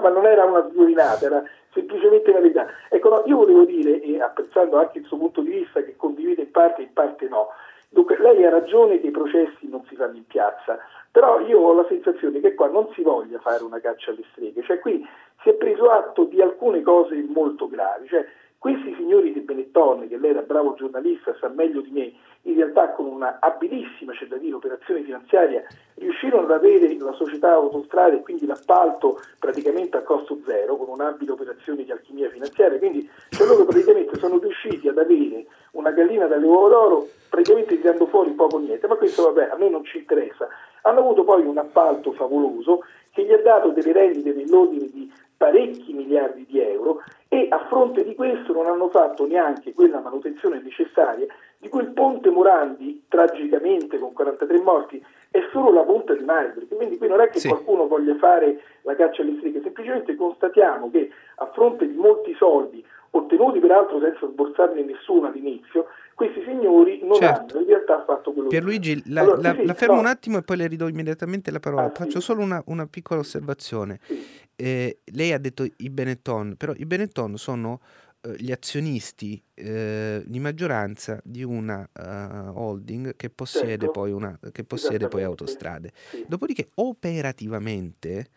[0.04, 2.68] Ma non era una sviolinata, era semplicemente una verità.
[2.90, 6.42] Ecco, no, io volevo dire, e apprezzando anche il suo punto di vista, che condivide
[6.42, 7.48] in parte e in parte no,
[7.90, 10.78] dunque lei ha ragione che i processi non si fanno in piazza,
[11.10, 14.62] però io ho la sensazione che qua non si voglia fare una caccia alle streghe,
[14.64, 15.06] cioè qui
[15.42, 18.26] si è preso atto di alcune cose molto gravi, cioè
[18.58, 22.14] questi signori di Benetton, che lei da bravo giornalista sa meglio di me,
[22.46, 25.64] in realtà con una abilissima, c'è da dire, operazione finanziaria,
[25.96, 31.32] riuscirono ad avere la società autostrade e quindi l'appalto praticamente a costo zero, con un'abile
[31.32, 32.78] operazione di alchimia finanziaria.
[32.80, 38.08] Quindi cioè loro praticamente sono riusciti ad avere una gallina dalle uova d'oro praticamente tirando
[38.08, 40.48] fuori poco niente, ma questo vabbè, a noi non ci interessa.
[40.82, 45.94] Hanno avuto poi un appalto favoloso che gli ha dato delle rendite nell'ordine di parecchi
[45.94, 47.04] miliardi di euro
[47.34, 51.26] e a fronte di questo non hanno fatto neanche quella manutenzione necessaria
[51.58, 56.68] di quel ponte Morandi, tragicamente con 43 morti, è solo la punta di iceberg.
[56.68, 57.48] Quindi qui non è che sì.
[57.48, 62.86] qualcuno voglia fare la caccia alle streghe, semplicemente constatiamo che a fronte di molti soldi,
[63.10, 67.58] ottenuti peraltro senza sborsarne nessuno all'inizio, questi signori non certo.
[67.58, 70.02] hanno in realtà fatto quello Pierluigi, che la, allora, la, sì, la fermo no.
[70.02, 71.86] un attimo e poi le ridò immediatamente la parola.
[71.86, 72.26] Ah, Faccio sì.
[72.26, 74.00] solo una, una, piccola osservazione.
[74.06, 74.26] Sì.
[74.56, 77.80] Eh, lei ha detto i Benetton, però i Benetton sono
[78.22, 83.92] eh, gli azionisti eh, di maggioranza di una uh, holding che possiede, certo.
[83.92, 85.92] poi, una, che possiede poi autostrade.
[86.28, 88.28] Dopodiché operativamente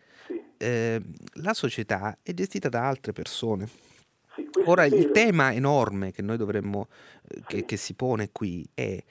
[0.57, 1.01] eh,
[1.41, 3.69] la società è gestita da altre persone.
[4.65, 6.87] Ora il tema enorme che noi dovremmo,
[7.27, 9.01] eh, che, che si pone qui è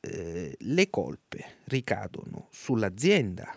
[0.00, 3.52] eh, le colpe ricadono sull'azienda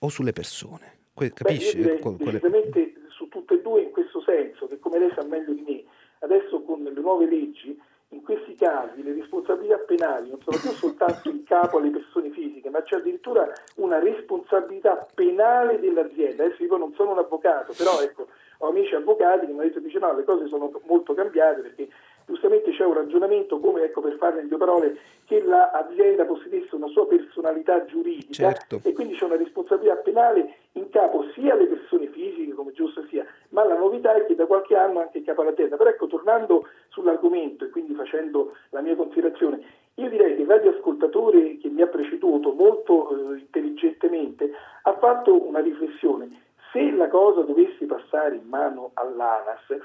[0.00, 0.96] o sulle persone?
[1.14, 1.78] Que- capisci?
[1.78, 5.62] Beh, decisamente su tutte e due in questo senso, che come lei sa meglio di
[5.66, 5.84] me,
[6.20, 7.76] adesso con le nuove leggi,
[8.10, 12.70] in questi casi le responsabilità penali non sono più soltanto in capo alle persone fisiche,
[12.70, 16.44] ma c'è addirittura una responsabilità penale dell'azienda.
[16.44, 18.28] Adesso io non sono un avvocato, però ecco,
[18.58, 21.88] ho amici avvocati che mi hanno detto dice, no, le cose sono molto cambiate perché
[22.28, 27.06] giustamente c'è un ragionamento come, ecco, per farne due parole, che l'azienda possedesse una sua
[27.06, 28.80] personalità giuridica certo.
[28.84, 33.26] e quindi c'è una responsabilità penale in capo sia alle persone fisiche, come giusto sia,
[33.50, 35.76] ma la novità è che da qualche anno anche in capo all'azienda.
[35.76, 39.60] Però ecco, tornando sull'argomento e quindi facendo la mia considerazione,
[39.94, 44.52] io direi che il radioascoltatore che mi ha preceduto molto eh, intelligentemente
[44.82, 49.78] ha fatto una riflessione se la cosa dovesse passare in mano all'ANAS,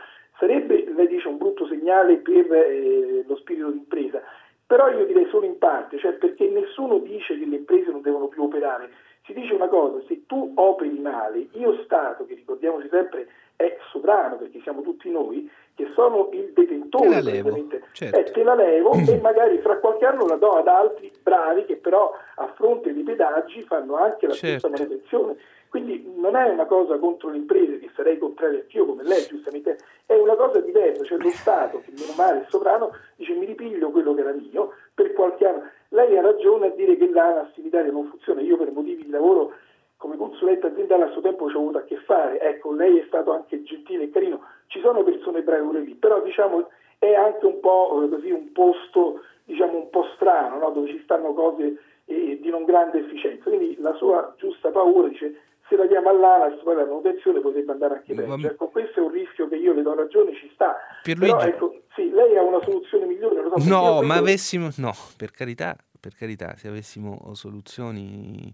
[0.44, 4.22] sarebbe, lei dice, un brutto segnale per eh, lo spirito d'impresa,
[4.68, 8.28] però io direi solo in parte, cioè perché nessuno dice che le imprese non devono
[8.28, 8.90] più operare,
[9.26, 14.36] si dice una cosa, se tu operi male, io Stato, che ricordiamoci sempre è sovrano,
[14.36, 18.18] perché siamo tutti noi, che sono il detentore, te la levo, certo.
[18.18, 21.78] eh, te la levo e magari fra qualche anno la do ad altri bravi che
[21.78, 24.68] però a fronte dei pedaggi fanno anche la certo.
[24.68, 25.38] stessa manutenzione.
[25.74, 29.80] Quindi non è una cosa contro le imprese, che sarei contrario anch'io come lei giustamente,
[30.06, 33.90] è una cosa diversa, cioè lo Stato, che meno male è sovrano, dice mi ripiglio
[33.90, 35.64] quello che era mio per qualche anno.
[35.88, 39.10] Lei ha ragione a dire che l'ANAS in Italia non funziona, io per motivi di
[39.10, 39.52] lavoro
[39.98, 43.06] come consulente aziendale a suo tempo ci ho avuto a che fare, ecco, lei è
[43.08, 46.70] stato anche gentile e carino, ci sono persone brave lì, però diciamo
[47.00, 50.70] è anche un po' eh, così un posto diciamo un po' strano, no?
[50.70, 55.36] dove ci stanno cose eh, di non grande efficienza, quindi la sua giusta paura dice
[55.74, 58.48] se la diamo all'ANAS poi la manutenzione potrebbe andare anche peggio.
[58.48, 60.76] Ecco, questo è un rischio che io le do ragione, ci sta.
[61.02, 63.42] Però ecco, sì, lei ha una soluzione migliore.
[63.58, 64.70] So, no, ma avessimo...
[64.78, 68.54] No, per carità, per carità, se avessimo soluzioni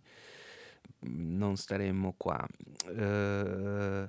[1.01, 2.45] non staremmo qua.
[2.87, 4.07] Uh,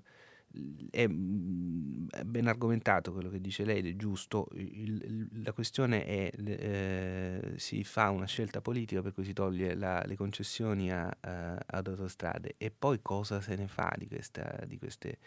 [0.91, 4.49] è, mm, è, ben argomentato quello che dice lei, ed è giusto.
[4.55, 10.03] Il, la questione è eh, si fa una scelta politica per cui si toglie la,
[10.05, 14.79] le concessioni a, a, ad autostrade e poi cosa se ne fa di, questa, di
[14.79, 15.19] queste,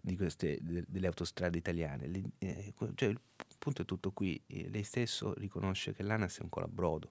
[0.00, 2.06] di queste de, delle autostrade italiane?
[2.06, 3.20] Le, eh, cioè, il
[3.58, 4.40] punto è tutto qui.
[4.46, 7.10] Lei stesso riconosce che l'ANAS è un colabrodo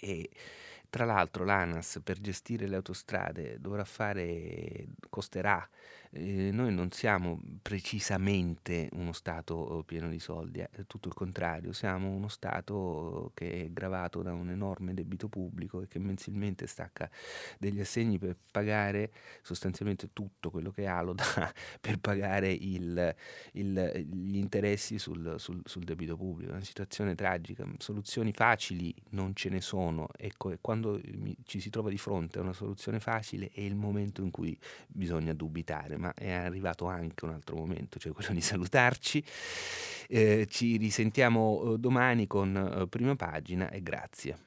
[0.00, 0.28] e
[0.88, 5.68] tra l'altro l'ANAS per gestire le autostrade dovrà fare, costerà
[6.16, 12.08] eh, noi non siamo precisamente uno Stato pieno di soldi, è tutto il contrario, siamo
[12.08, 17.10] uno Stato che è gravato da un enorme debito pubblico e che mensilmente stacca
[17.58, 19.12] degli assegni per pagare
[19.42, 21.24] sostanzialmente tutto quello che ha, lo dà
[21.80, 23.14] per pagare il,
[23.52, 26.52] il, gli interessi sul, sul, sul, debito pubblico.
[26.52, 31.00] È una situazione tragica, soluzioni facili non ce ne sono, ecco, e quando
[31.44, 35.32] ci si trova di fronte a una soluzione facile è il momento in cui bisogna
[35.32, 39.24] dubitare ma è arrivato anche un altro momento, cioè quello di salutarci.
[40.08, 44.38] Eh, ci risentiamo eh, domani con eh, prima pagina e grazie.